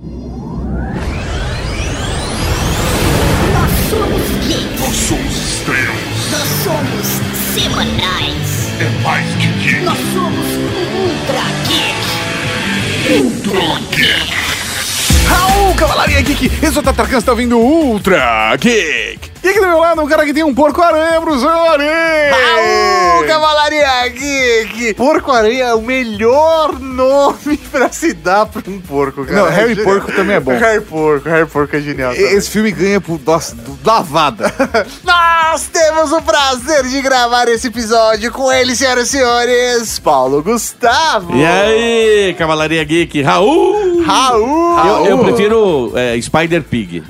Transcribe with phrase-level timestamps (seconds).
[0.00, 0.14] Nós
[3.90, 4.80] somos geeks.
[4.80, 5.96] Nós somos estrelas.
[6.30, 7.06] Nós somos
[7.52, 8.48] semanais.
[8.80, 9.80] É mais que geek.
[9.82, 10.46] Nós somos
[10.94, 11.98] ultra geek.
[13.20, 14.34] Ultra Geek.
[15.26, 16.50] Raul, Cavalaria Geek!
[16.62, 19.30] Eu sou o Tatarkan, está vindo Ultra Geek!
[19.42, 22.34] E aqui do meu lado, um cara que tem um porco-aranha nariz!
[22.34, 24.94] Raul, Cavalaria Geek!
[24.94, 29.42] Porco-aranha é o melhor nome pra se dar pra um porco, cara.
[29.42, 29.84] Não, Harry Genial.
[29.94, 30.50] Porco também é bom.
[30.58, 32.14] Harry Porco, Harry Porco é genial.
[32.14, 32.32] também.
[32.32, 34.52] Esse filme ganha por nossa, lavada.
[35.04, 41.36] Nós temos o prazer de gravar esse episódio com ele, senhoras e senhores, Paulo Gustavo.
[41.36, 44.02] E aí, Cavalaria Geek, Raul!
[44.02, 44.78] Raul!
[44.78, 47.04] Eu, eu prefiro é, Spider Pig.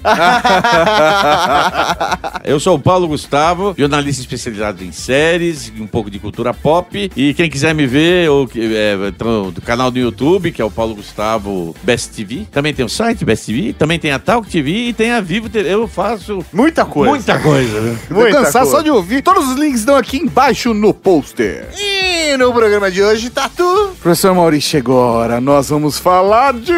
[2.44, 7.10] eu sou o Paulo Gustavo, jornalista especializado em séries, um pouco de cultura pop.
[7.16, 8.96] E quem quiser me ver, ou, que- é,
[9.52, 12.46] do canal do YouTube, que é o Paulo Gustavo Best TV.
[12.50, 15.48] Também tem o site Best TV, também tem a Talk TV e tem a Vivo
[15.48, 15.72] TV.
[15.72, 17.10] Eu faço Muita coisa.
[17.10, 17.80] muita coisa.
[17.80, 17.98] né?
[18.10, 18.70] Vou cansar coisa.
[18.70, 19.22] só de ouvir.
[19.22, 21.68] Todos os links estão aqui embaixo no pôster.
[21.78, 23.90] E no programa de hoje, Tatu.
[24.00, 26.72] Professor Maurício, agora nós vamos falar de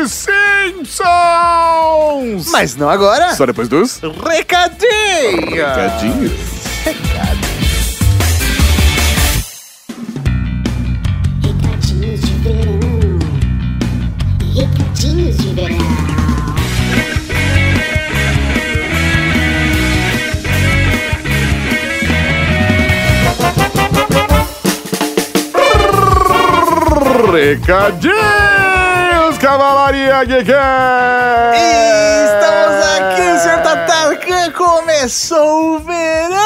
[0.60, 2.50] Simpsons!
[2.50, 3.34] Mas não agora.
[3.34, 5.50] Só depois dos Recadinho.
[5.50, 6.32] recadinhos.
[11.42, 13.18] Recadinhos de verão.
[14.54, 16.90] Recadinhos de verão.
[27.32, 28.16] Recadinhos,
[29.40, 30.50] Cavalaria Geek!
[32.26, 34.50] Estamos aqui, senhor Tatarkan.
[34.52, 36.39] Começou o verão.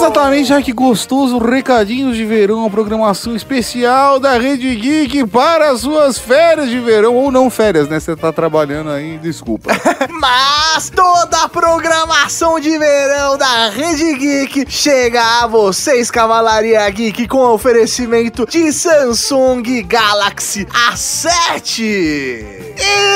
[0.00, 5.82] Exatamente, ai que gostoso, recadinhos de verão, a programação especial da Rede Geek para as
[5.82, 8.00] suas férias de verão, ou não férias, né?
[8.00, 9.70] Você tá trabalhando aí, desculpa.
[10.08, 17.44] Mas toda a programação de verão da Rede Geek chega a vocês, Cavalaria Geek, com
[17.52, 22.42] oferecimento de Samsung Galaxy A7.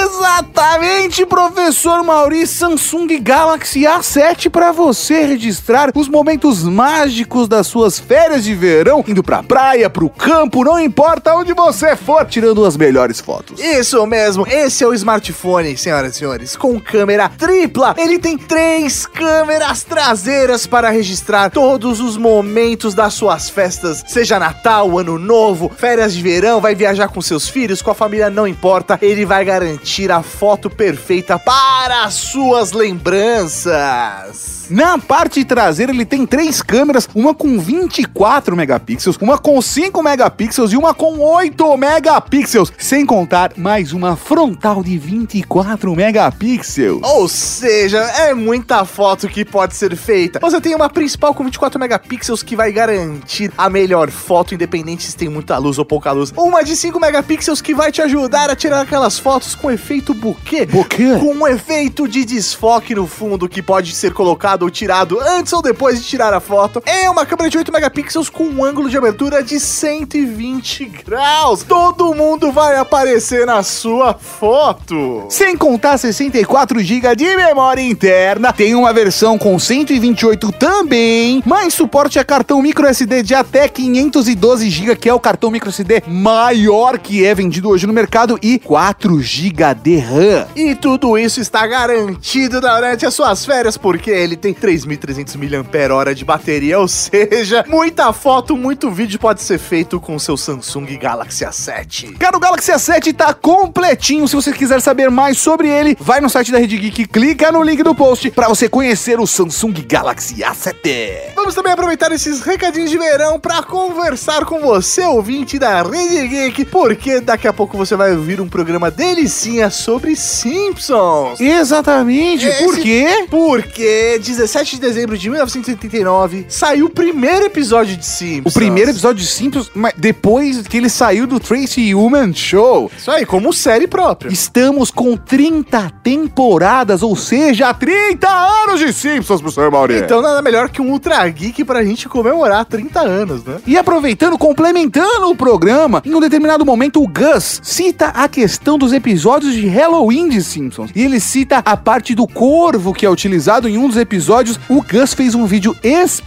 [0.03, 8.43] Exatamente, professor Maurício, Samsung Galaxy A7 para você registrar os momentos mágicos das suas férias
[8.43, 13.21] de verão, indo pra praia, pro campo, não importa onde você for, tirando as melhores
[13.21, 13.61] fotos.
[13.61, 17.95] Isso mesmo, esse é o smartphone, senhoras e senhores, com câmera tripla.
[17.97, 24.99] Ele tem três câmeras traseiras para registrar todos os momentos das suas festas, seja Natal,
[24.99, 28.99] Ano Novo, férias de verão, vai viajar com seus filhos, com a família, não importa.
[29.01, 34.55] Ele vai garantir a foto perfeita para as suas lembranças.
[34.71, 40.73] Na parte traseira ele tem três câmeras, uma com 24 megapixels, uma com 5 megapixels
[40.73, 47.01] e uma com 8 megapixels, sem contar mais uma frontal de 24 megapixels.
[47.03, 50.41] Ou seja, é muita foto que pode ser feita.
[50.41, 55.17] Você tem uma principal com 24 megapixels que vai garantir a melhor foto, independente se
[55.17, 56.33] tem muita luz ou pouca luz.
[56.37, 60.67] Uma de 5 megapixels que vai te ajudar a tirar aquelas fotos com efeito buquê.
[60.67, 61.19] Buquê?
[61.19, 65.61] Com um efeito de desfoque no fundo que pode ser colocado ou tirado antes ou
[65.61, 66.54] depois de tirar a foto.
[66.87, 71.63] É uma câmera de 8 megapixels com um ângulo de abertura de 120 graus.
[71.63, 75.27] Todo mundo vai aparecer na sua foto.
[75.29, 82.19] Sem contar 64 GB de memória interna, tem uma versão com 128 também, mais suporte
[82.19, 87.35] a cartão microSD de até 512 GB, que é o cartão microSD maior que é
[87.35, 90.47] vendido hoje no mercado, e 4 GB de RAM.
[90.55, 96.25] E tudo isso está garantido durante as suas férias, porque ele tem 3.300 mAh de
[96.25, 96.44] bateria,
[96.79, 102.17] ou seja, muita foto, muito vídeo pode ser feito com o seu Samsung Galaxy A7.
[102.19, 104.29] Cara, o Galaxy A7 tá completinho.
[104.29, 107.63] Se você quiser saber mais sobre ele, vai no site da Rede Geek, clica no
[107.63, 111.35] link do post para você conhecer o Samsung Galaxy A7.
[111.35, 116.65] Vamos também aproveitar esses recadinhos de verão para conversar com você, ouvinte da Rede Geek,
[116.67, 121.41] porque daqui a pouco você vai ouvir um programa delicinha sobre Simpsons.
[121.41, 122.47] Exatamente.
[122.47, 123.27] Por Esse- quê?
[123.31, 128.55] Porque 17 de dezembro de 1989 saiu o primeiro episódio de O Simpsons.
[128.55, 132.91] primeiro episódio de Simpsons, mas depois que ele saiu do Tracy Human Show.
[132.97, 134.31] Isso aí, como série própria.
[134.33, 140.05] Estamos com 30 temporadas, ou seja, 30 anos de Simpsons, professor Maurício.
[140.05, 143.59] Então nada melhor que um Ultra Geek pra gente comemorar 30 anos, né?
[143.67, 148.93] E aproveitando, complementando o programa, em um determinado momento o Gus cita a questão dos
[148.93, 150.91] episódios de Halloween de Simpsons.
[150.95, 154.59] E ele cita a parte do corvo que é utilizado em um dos episódios.
[154.69, 156.24] O Gus fez um vídeo especial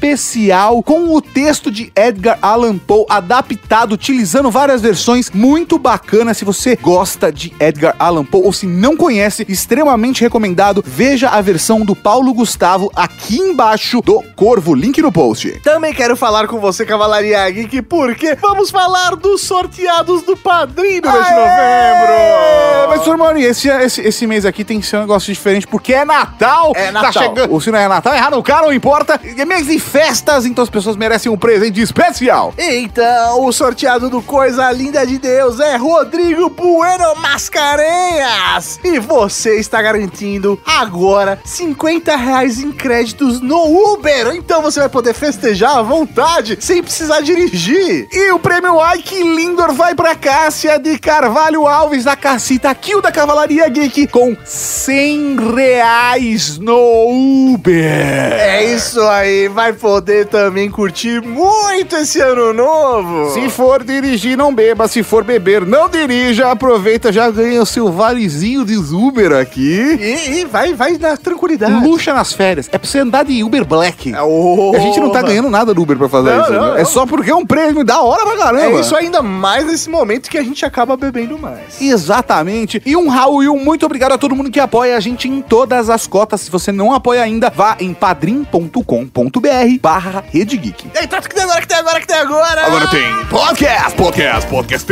[0.83, 6.33] com o texto de Edgar Allan Poe adaptado, utilizando várias versões, muito bacana.
[6.33, 10.83] Se você gosta de Edgar Allan Poe ou se não conhece, extremamente recomendado.
[10.85, 15.59] Veja a versão do Paulo Gustavo aqui embaixo do Corvo, link no post.
[15.63, 21.11] Também quero falar com você, Cavalaria Geek, porque vamos falar dos sorteados do Padrinho do
[21.11, 22.89] mês de novembro.
[22.89, 26.05] Mas, Sormani, esse, esse, esse mês aqui tem que ser um negócio diferente, porque é
[26.05, 26.71] Natal.
[26.75, 27.23] É Tá Natal.
[27.23, 27.51] chegando.
[27.51, 29.19] Ou se não é Natal, é Hanukkah, não importa.
[29.38, 32.54] É mês de festas, então as pessoas merecem um presente especial.
[32.57, 38.80] Então, o sorteado do Coisa Linda de Deus é Rodrigo Bueno Mascarenhas.
[38.84, 44.36] E você está garantindo agora 50 reais em créditos no Uber.
[44.36, 48.07] Então você vai poder festejar à vontade, sem precisar dirigir.
[48.12, 53.12] E o prêmio Ike Lindor vai pra Cássia de Carvalho Alves, da Cacita Kill da
[53.12, 57.78] Cavalaria Geek, com 100 reais no Uber.
[57.84, 63.31] É isso aí, vai poder também curtir muito esse ano novo.
[63.33, 64.88] Se for dirigir, não beba.
[64.88, 66.51] Se for beber, não dirija.
[66.51, 69.97] Aproveita, já ganha o seu valezinho de Uber aqui.
[70.00, 71.85] E, e vai, vai na tranquilidade.
[71.85, 72.68] Luxa nas férias.
[72.71, 74.13] É pra você andar de Uber Black.
[74.15, 74.74] Oh.
[74.75, 76.53] A gente não tá ganhando nada do Uber pra fazer Não, isso.
[76.53, 76.68] não, né?
[76.69, 76.77] não.
[76.77, 78.77] É só porque é um prêmio da hora pra caramba.
[78.77, 81.79] É isso ainda mais nesse momento que a gente acaba bebendo mais.
[81.81, 82.81] Exatamente.
[82.85, 85.41] E um Raul e um muito obrigado a todo mundo que apoia a gente em
[85.41, 86.41] todas as cotas.
[86.41, 90.88] Se você não apoia ainda, vá em padrim.com.br barra Rede Geek.
[90.94, 92.65] E aí, Tato, que tem agora, que tem agora, que tem agora?
[92.65, 94.88] Agora tem podcast, podcast, podcast.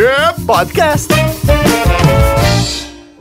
[0.45, 1.07] podcast.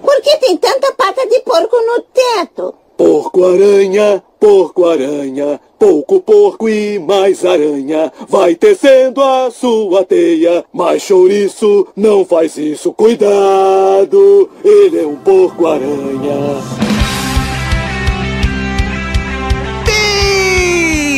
[0.01, 2.75] Por que tem tanta pata de porco no teto?
[2.97, 8.13] Porco-aranha, porco-aranha, pouco porco e mais aranha.
[8.29, 12.93] Vai tecendo a sua teia, mas chouriço não faz isso.
[12.93, 16.94] Cuidado, ele é um porco-aranha.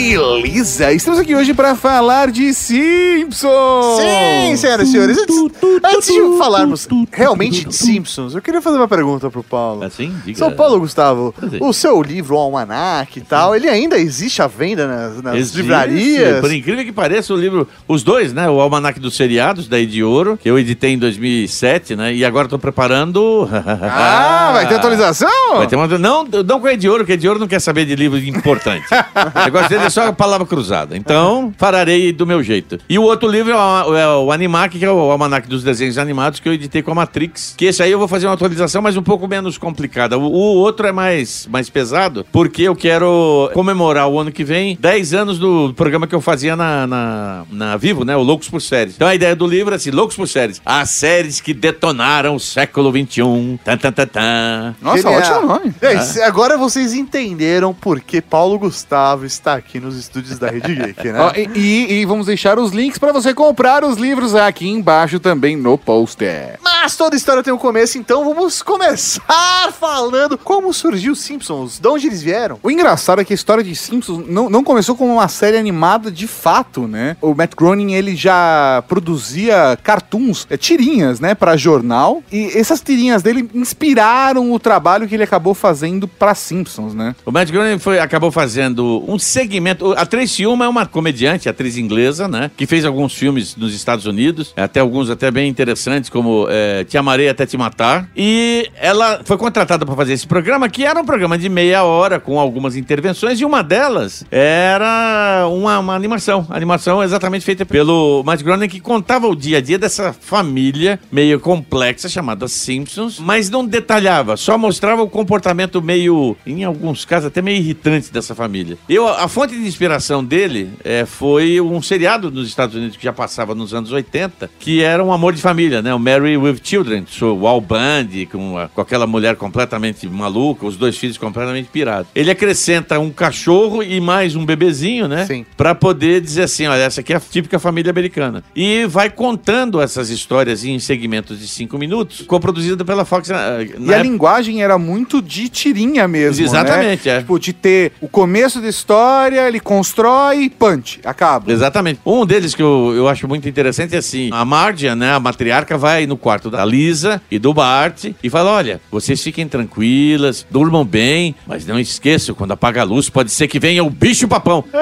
[0.09, 3.97] Beleza, estamos aqui hoje para falar de Simpsons.
[3.99, 5.19] Sim, senhoras e senhores.
[5.19, 5.37] Antes,
[5.83, 9.83] antes de falarmos realmente de Simpsons, eu queria fazer uma pergunta pro Paulo.
[9.83, 10.15] Assim?
[10.25, 10.39] Diga.
[10.39, 14.87] São Paulo, Gustavo, o seu livro, o Almanac e tal, ele ainda existe à venda
[14.87, 15.57] nas, nas Existe.
[15.57, 16.41] livrarias?
[16.41, 18.49] Por incrível que pareça, o livro, os dois, né?
[18.49, 22.15] O Almanac dos Seriados, da de Ouro, que eu editei em 2007, né?
[22.15, 23.49] E agora tô preparando.
[23.53, 25.57] Ah, vai ter atualização?
[25.57, 25.89] Vai ter uma...
[25.99, 28.17] Não, não com a de Ouro, porque a de Ouro não quer saber de livro
[28.19, 28.87] importante.
[29.35, 30.95] o negócio dele é só a palavra cruzada.
[30.95, 32.79] Então, fararei do meu jeito.
[32.87, 35.97] E o outro livro é o, é o Animac, que é o Almanac dos Desenhos
[35.97, 37.55] Animados, que eu editei com a Matrix.
[37.57, 40.19] Que esse aí eu vou fazer uma atualização, mas um pouco menos complicada.
[40.19, 44.77] O, o outro é mais, mais pesado, porque eu quero comemorar o ano que vem
[44.79, 48.15] 10 anos do programa que eu fazia na, na, na Vivo, né?
[48.15, 48.97] O Loucos por Séries.
[48.97, 50.61] Então a ideia do livro é assim: Loucos por Séries.
[50.67, 53.59] As séries que detonaram o século XXI.
[53.65, 54.75] Tan, tan, tan, tan.
[54.83, 55.21] Nossa, Genial.
[55.21, 55.75] ótimo nome.
[55.81, 61.13] É, Agora vocês entenderam por que Paulo Gustavo está aqui nos estúdios da Rede Geek,
[61.13, 61.19] né?
[61.23, 65.57] Ó, e, e- vamos deixar os links para você comprar os livros aqui embaixo também
[65.57, 66.59] no poster.
[66.63, 71.89] Mas toda história tem um começo, então vamos começar falando como surgiu os Simpsons, de
[71.89, 72.59] onde eles vieram.
[72.63, 76.11] O engraçado é que a história de Simpsons não, não começou como uma série animada
[76.11, 77.17] de fato, né?
[77.21, 82.23] O Matt Groening, ele já produzia cartoons, é, tirinhas, né, para jornal.
[82.33, 87.15] E essas tirinhas dele inspiraram o trabalho que ele acabou fazendo para Simpsons, né?
[87.25, 89.93] O Matt Groening foi, acabou fazendo um segmento.
[89.93, 92.51] A Tracy Ullman é uma comediante, atriz inglesa, né?
[92.57, 96.99] Que fez alguns filmes nos Estados Unidos, até alguns até bem interessantes, como é, Te
[96.99, 98.09] Amarei Até Te Matar.
[98.17, 102.19] E ela foi contratada para fazer esse programa, que era um programa de meia hora,
[102.19, 106.47] com algumas intervenções, e uma delas era uma, uma animação.
[106.51, 111.39] Animação exatamente feita pelo Matt Groening, que contava o dia a dia dessa família meio
[111.41, 117.41] complexa chamada Simpsons, mas não detalhava, só mostrava o comportamento meio, em alguns casos, até
[117.43, 118.77] meio irritante dessa família.
[118.89, 123.13] Eu, a fonte de inspiração dele é, foi um seriado nos Estados Unidos que já
[123.13, 125.95] passava nos anos 80, que era um amor de família, né?
[125.95, 130.77] O Mary with Children, o Al Bundy, com, a- com aquela mulher completamente maluca, os
[130.77, 132.09] dois filhos completamente pirados.
[132.15, 135.27] Ele acrescenta um cachorro e mais um bebezinho, né?
[135.27, 135.45] Sim.
[135.57, 138.43] Pra poder dizer assim, olha, essa aqui é a típica família americana.
[138.55, 143.31] E vai contando essas histórias em segmentos de cinco minutos, co-produzida pela Fox.
[143.31, 146.45] ah, E na a época- linguagem era muito de tirinha mesmo.
[146.45, 147.17] Exatamente, né?
[147.17, 147.19] é.
[147.21, 151.51] Tipo, de ter o começo da história, ele constrói, punch, acaba.
[151.53, 152.01] Exatamente.
[152.05, 155.77] Um deles que eu, eu acho muito interessante é assim: a Margia, né, a matriarca,
[155.79, 160.85] vai no quarto da Lisa e do Bart e fala: Olha, vocês fiquem tranquilas, durmam
[160.85, 164.65] bem, mas não esqueçam, quando apaga a luz, pode ser que venha o bicho papão.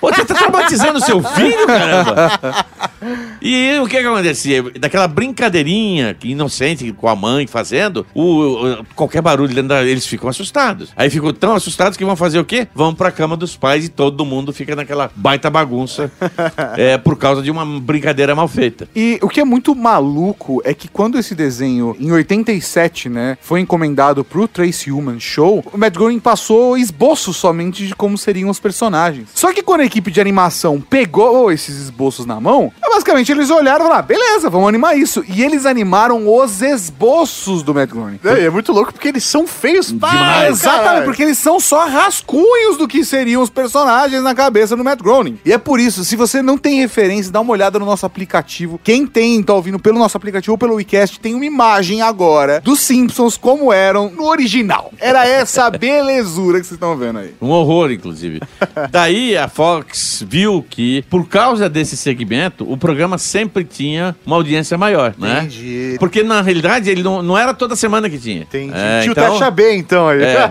[0.00, 2.66] Pô, você tá traumatizando seu filho, caramba!
[3.40, 4.62] E o que que acontecia?
[4.78, 8.22] Daquela brincadeirinha que inocente com a mãe fazendo, o,
[8.80, 10.90] o- qualquer barulho dentro da, eles ficam assustados.
[10.96, 12.66] Aí ficam tão assustados que vão fazer o quê?
[12.74, 16.10] Vão pra cama dos pais e todo mundo fica naquela baita bagunça
[16.76, 18.88] é, por causa de uma brincadeira mal feita.
[18.94, 23.60] E o que é muito maluco é que quando esse desenho, em 87, né, foi
[23.60, 28.60] encomendado pro Trace Human Show, o Matt Groening passou esboços somente de como seriam os
[28.60, 29.28] personagens.
[29.34, 33.84] Só que quando a equipe de animação pegou esses esboços na mão, basicamente eles olharam
[33.84, 35.24] e falaram, ah, beleza, vamos animar isso.
[35.28, 38.20] E eles animaram os esboços do Matt Groening.
[38.24, 40.50] É, é muito louco porque eles são feios demais.
[40.50, 45.00] exatamente, porque eles são só rascunhos do que seriam os personagens na cabeça do Matt
[45.00, 45.38] Groening.
[45.44, 48.80] E é por isso, se você não tem referência, dá uma olhada no nosso aplicativo.
[48.82, 52.80] Quem tem, tá ouvindo pelo nosso aplicativo ou pelo WeCast, tem uma imagem agora dos
[52.80, 54.92] Simpsons como eram no original.
[54.98, 57.34] Era essa belezura que vocês estão vendo aí.
[57.40, 58.40] Um horror, inclusive.
[58.90, 64.76] Daí a Fox viu que, por causa desse segmento, o programa sempre tinha uma audiência
[64.76, 65.38] maior, né?
[65.44, 65.96] Entendi.
[66.00, 68.42] Porque na realidade ele não, não era toda semana que tinha.
[68.42, 68.72] Entendi.
[68.74, 70.08] É, Tio então- Taxa B, então.
[70.08, 70.20] Aí.
[70.22, 70.50] É.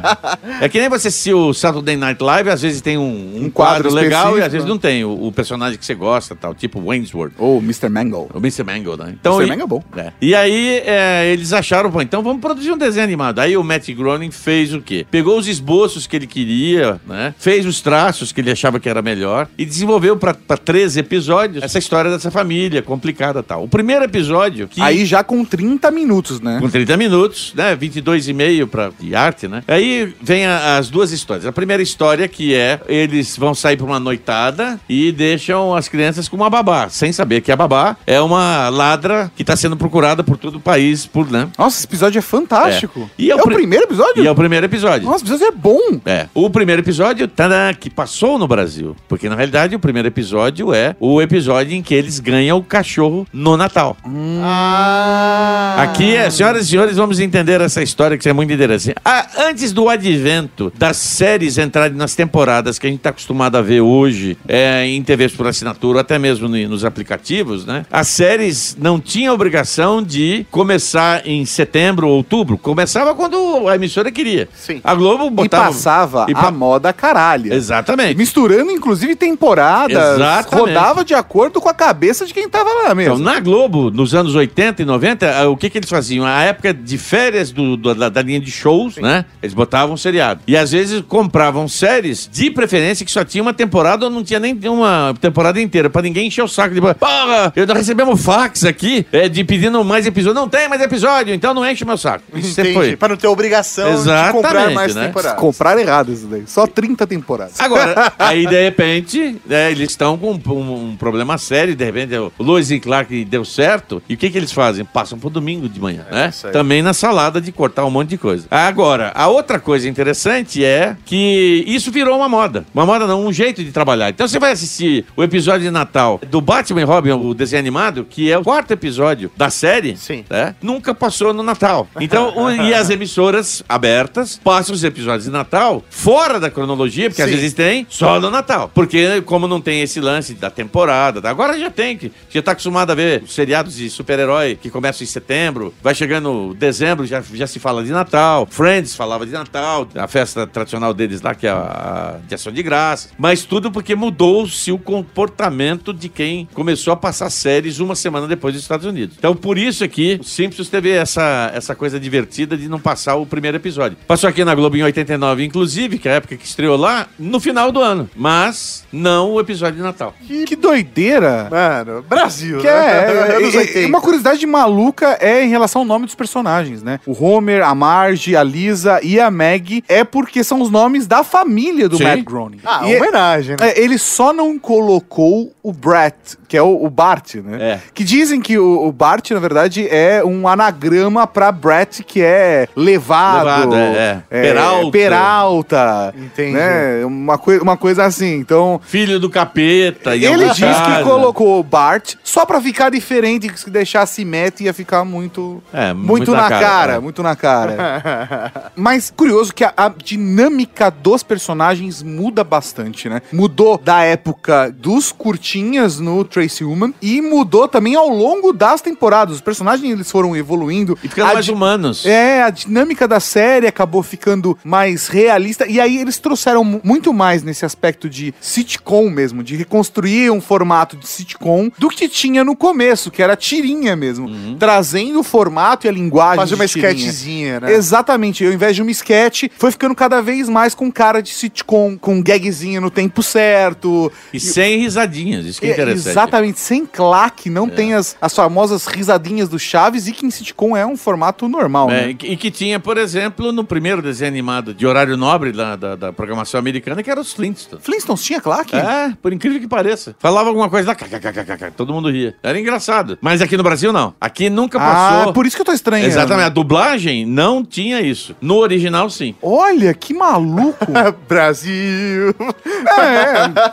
[0.62, 3.50] É que nem você assistir o Saturday Night Live, às vezes tem um, um Um
[3.50, 6.56] quadro, quadro legal e às vezes não tem o, o personagem que você gosta, tal,
[6.56, 7.34] tipo Waynesworth.
[7.38, 7.90] Ou Mr.
[7.90, 8.30] Mangle.
[8.34, 8.64] O Mr.
[8.64, 9.16] Mangle, né?
[9.20, 9.46] Então, Mr.
[9.46, 9.84] e- Mangle é bom.
[10.00, 10.05] é.
[10.22, 13.40] E aí é, eles acharam, pô, então vamos produzir um desenho animado.
[13.40, 15.06] Aí o Matt Groening fez o quê?
[15.10, 17.34] Pegou os esboços que ele queria, né?
[17.38, 21.64] Fez os traços que ele achava que era melhor e desenvolveu pra pra 13 episódios
[21.64, 23.64] essa história dessa família complicada e tal.
[23.64, 26.60] O primeiro episódio, que Aí já com 30 minutos, né?
[26.60, 27.76] com 30 minutos, né?
[27.76, 29.64] 22 e meio pra, de arte, né?
[29.68, 31.46] Aí vem a- as duas histórias.
[31.46, 36.28] A primeira história que é eles vão sair pra uma noitada e deixam as crianças
[36.28, 39.95] com uma babá, sem saber que a babá é uma ladra que tá sendo procurada
[40.24, 41.48] por todo o país, por, né?
[41.58, 43.02] Nossa, esse episódio é fantástico.
[43.18, 43.22] É.
[43.24, 44.24] E é é o o pri- primeiro episódio?
[44.24, 45.06] E é o primeiro episódio.
[45.08, 46.00] Nossa, esse episódio é bom.
[46.06, 46.28] É.
[46.34, 48.96] O primeiro episódio, tadã, que passou no Brasil.
[49.08, 53.28] Porque, na realidade, o primeiro episódio é o episódio em que eles ganham o cachorro
[53.34, 53.96] no Natal.
[54.08, 55.76] Ah.
[55.84, 58.96] Aqui, é, senhoras e senhores, vamos entender essa história que é muito interessante.
[59.04, 63.62] Ah, antes do advento das séries entrarem nas temporadas que a gente está acostumado a
[63.62, 67.86] ver hoje é, em TVs por assinatura, até mesmo no- nos aplicativos, né?
[67.92, 72.58] As séries não tinham obrigação de começar em setembro ou outubro.
[72.58, 74.48] Começava quando a emissora queria.
[74.56, 74.82] Sim.
[74.84, 75.66] A Globo E botava...
[75.68, 77.54] passava e a pa- moda caralha.
[77.54, 78.18] Exatamente.
[78.18, 79.96] Misturando, inclusive, temporadas.
[80.16, 80.60] Exatamente.
[80.60, 83.16] Rodava de acordo com a cabeça de quem tava lá mesmo.
[83.16, 86.26] Então, na Globo, nos anos 80 e 90, ah, o que, que eles faziam?
[86.26, 89.26] A época de férias do, do- da, da linha de shows, né?
[89.42, 90.42] Eles botavam seriado.
[90.48, 94.40] E às vezes compravam séries, de preferência, que só tinha uma temporada ou não tinha
[94.40, 96.82] nem uma temporada inteira, pra ninguém encher o saco de.
[96.82, 100.40] Porra, eu recebemos fax aqui é, de pedindo mais episódio.
[100.40, 102.24] Não tem mais episódio, então não enche o meu saco.
[102.34, 102.96] Isso foi.
[102.96, 103.98] Pra não ter obrigação de
[104.32, 105.08] comprar Exatamente, mais né?
[105.08, 105.40] temporadas.
[105.40, 106.44] Compraram errado isso daí.
[106.48, 107.60] Só 30 temporadas.
[107.60, 112.32] Agora, aí de repente, né, eles estão com um, um- problema sério, de repente o
[112.40, 114.86] Lois e Clark deu certo, e o que, que eles fazem?
[114.86, 116.30] Passam pro domingo de manhã, né?
[116.30, 116.54] isso aí.
[116.54, 118.48] Também na salada de cortar um monte de coisa.
[118.50, 122.66] Agora, a outra coisa interessante é que isso virou uma moda.
[122.74, 124.10] Uma moda não, um jeito de trabalhar.
[124.10, 128.06] Então você vai assistir o episódio de Natal do Batman e Robin, o desenho animado,
[128.10, 130.24] que é o quarto episódio da série, Sim.
[130.30, 130.56] né?
[130.62, 131.88] Nunca passou no Natal.
[132.00, 137.22] Então, o- e as emissoras abertas passam os episódios de Natal fora da cronologia, porque
[137.22, 137.36] às Sim.
[137.36, 138.70] vezes tem só no Natal.
[138.74, 142.92] Porque como não tem esse lance da temporada, agora já tem, que já tá acostumado
[142.92, 147.48] a ver os seriados de super-herói que começam em setembro, vai chegando dezembro, já, já
[147.48, 148.48] se fala de Natal.
[148.50, 152.52] Friends falava de Natal, a festa tradicional deles lá, que é a, a de ação
[152.52, 153.10] de graça.
[153.18, 158.54] Mas tudo porque mudou-se o comportamento de quem começou a passar séries uma semana depois
[158.54, 159.16] dos Estados Unidos.
[159.18, 163.28] Então, por isso aqui, o Simpsons teve essa, essa coisa divertida de não passar o
[163.28, 163.96] primeiro episódio.
[164.08, 167.40] Passou aqui na Globo em 89, inclusive, que é a época que estreou lá, no
[167.40, 168.10] final do ano.
[168.16, 170.16] Mas não o episódio de Natal.
[170.26, 171.48] Que, que doideira.
[171.52, 172.74] Mano, Brasil, Que né?
[172.74, 173.88] é, Anos é, é, 80.
[173.88, 177.00] uma curiosidade maluca é em relação ao nome dos personagens, né?
[177.06, 181.24] O Homer, a Marge, a Lisa e a Maggie é porque são os nomes da
[181.24, 182.04] família do Sim.
[182.06, 182.62] Matt Groening.
[182.66, 183.70] Ah, E- homenagem, né?
[183.70, 187.58] É, ele só não colocou o Brett, que é o, o Bart, né?
[187.74, 187.82] É.
[187.94, 192.68] Que dizem que o, o Bart, na verdade, é um anagrama pra Brett, que é
[192.76, 193.70] levado.
[193.70, 194.42] Levado, é, é.
[194.42, 194.92] Peralta.
[194.92, 196.14] Peralta.
[196.18, 196.54] Entendi.
[196.54, 197.06] Né?
[197.06, 198.36] Uma, coi uma coisa assim.
[198.36, 200.16] Então, Filho do capeta.
[200.16, 201.04] em ele diz que caso.
[201.04, 205.62] colocou o Bart só pra ficar diferente, que se deixasse Matt ia ficar muito.
[205.74, 207.00] É, muito, na, cara, é.
[207.00, 208.52] muito na cara.
[208.76, 213.22] Mas curioso que a, a dinâmica dos personagens muda bastante, né?
[213.32, 219.25] Mudou da época dos curtinhas no Tracy Human e mudou também ao longo das temporadas.
[219.34, 220.98] Os personagens eles foram evoluindo.
[221.04, 222.06] E ficando mais di- humanos.
[222.06, 225.66] é, a dinâmica da série acabou ficando mais realista.
[225.68, 230.42] E aí eles trouxeram mu- muito mais nesse aspecto de sitcom mesmo, de reconstruir um
[230.42, 234.30] formato de sitcom do que tinha no começo, que era tirinha mesmo.
[234.58, 236.38] Trazendo o formato e a linguagem.
[236.38, 236.90] Fazer uma tirinha.
[236.92, 237.74] sketchzinha, né?
[237.74, 241.98] Exatamente, ao invés de uma sketch, foi ficando cada vez mais com cara de sitcom,
[241.98, 244.12] com gagzinha no tempo certo.
[244.34, 246.10] E sem risadinhas, isso que é interessante.
[246.10, 250.76] Exatamente, sem claque, não tem as, as famosas risadinhas do Chaves e que em sitcom
[250.76, 252.10] é um formato normal, É, né?
[252.24, 256.14] e que- tinha, por exemplo, no primeiro desenho animado de horário nobre da, da, da
[256.14, 257.84] programação americana, que era os Flintstones.
[257.86, 258.76] Flintstones tinha claque?
[258.76, 260.16] É, por incrível que pareça.
[260.20, 262.36] Falava alguma coisa lá, kkkk, todo mundo ria.
[262.42, 263.18] Era engraçado.
[263.22, 264.14] Mas aqui no Brasil, não.
[264.22, 265.30] Aqui nunca passou.
[265.30, 266.08] Ah, por isso que eu tô estranhando.
[266.12, 266.46] Exatamente.
[266.46, 268.36] A dublagem não tinha isso.
[268.42, 269.36] No original, sim.
[269.42, 270.86] Olha, que maluco.
[271.28, 272.34] Brasil.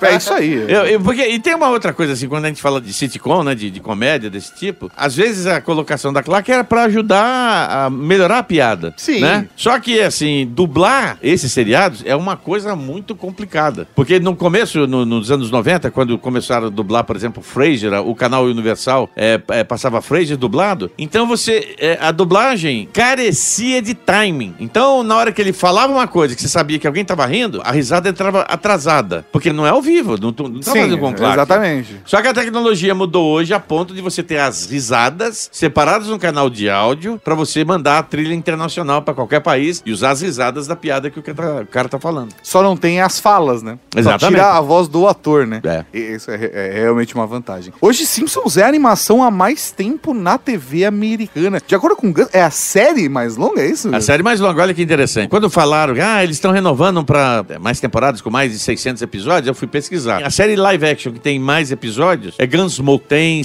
[0.01, 0.53] é, é isso aí.
[0.69, 3.43] Eu, eu- porque, e tem uma outra coisa, assim, quando a gente fala de sitcom,
[3.45, 7.87] né, de, de comédia desse tipo, às vezes a colocação da claque era pra ajudar
[7.87, 8.95] a melhorar a piada.
[8.97, 9.21] Sim.
[9.21, 9.49] Né?
[9.57, 13.87] Só que, assim, dublar esses seriados é uma coisa muito complicada.
[13.95, 18.15] Porque no começo, no- nos anos 90, quando começaram a dublar, por exemplo, Frasier, o
[18.15, 24.55] canal Universal é, é, passava Frasier dublado, então você, é, a dublagem carecia de timing.
[24.59, 27.61] Então, na hora que ele falava uma coisa que você sabia que alguém tava rindo,
[27.65, 29.25] a risada entrava atrasada.
[29.31, 31.35] Porque não é ao vivo, não, não tá fazendo com claque.
[31.35, 31.97] exatamente.
[32.05, 36.19] Só que a tecnologia mudou hoje a ponto de você ter as risadas separadas no
[36.19, 40.21] canal de áudio pra você mandar a trilha internacional pra qualquer país e usar as
[40.23, 42.35] risadas da piada que o cara, o cara tá falando.
[42.43, 43.79] Só não tem as falas, né?
[43.93, 44.37] Só Exatamente.
[44.41, 45.61] tira a voz do ator, né?
[45.65, 45.85] É.
[45.93, 47.73] E Isso é, re- é realmente uma vantagem.
[47.81, 51.61] Hoje, Simpsons é a animação há mais tempo na TV americana.
[51.67, 53.95] De acordo com o Gus, é a série mais longa, é isso?
[53.95, 55.29] A série mais longa, olha que interessante.
[55.29, 59.55] Quando falaram, ah, eles estão renovando pra mais temporadas com mais de 600 episódios, eu
[59.55, 60.23] fui pesquisar.
[60.25, 63.45] A série live action que tem mais episódios é Gunsmoke, tem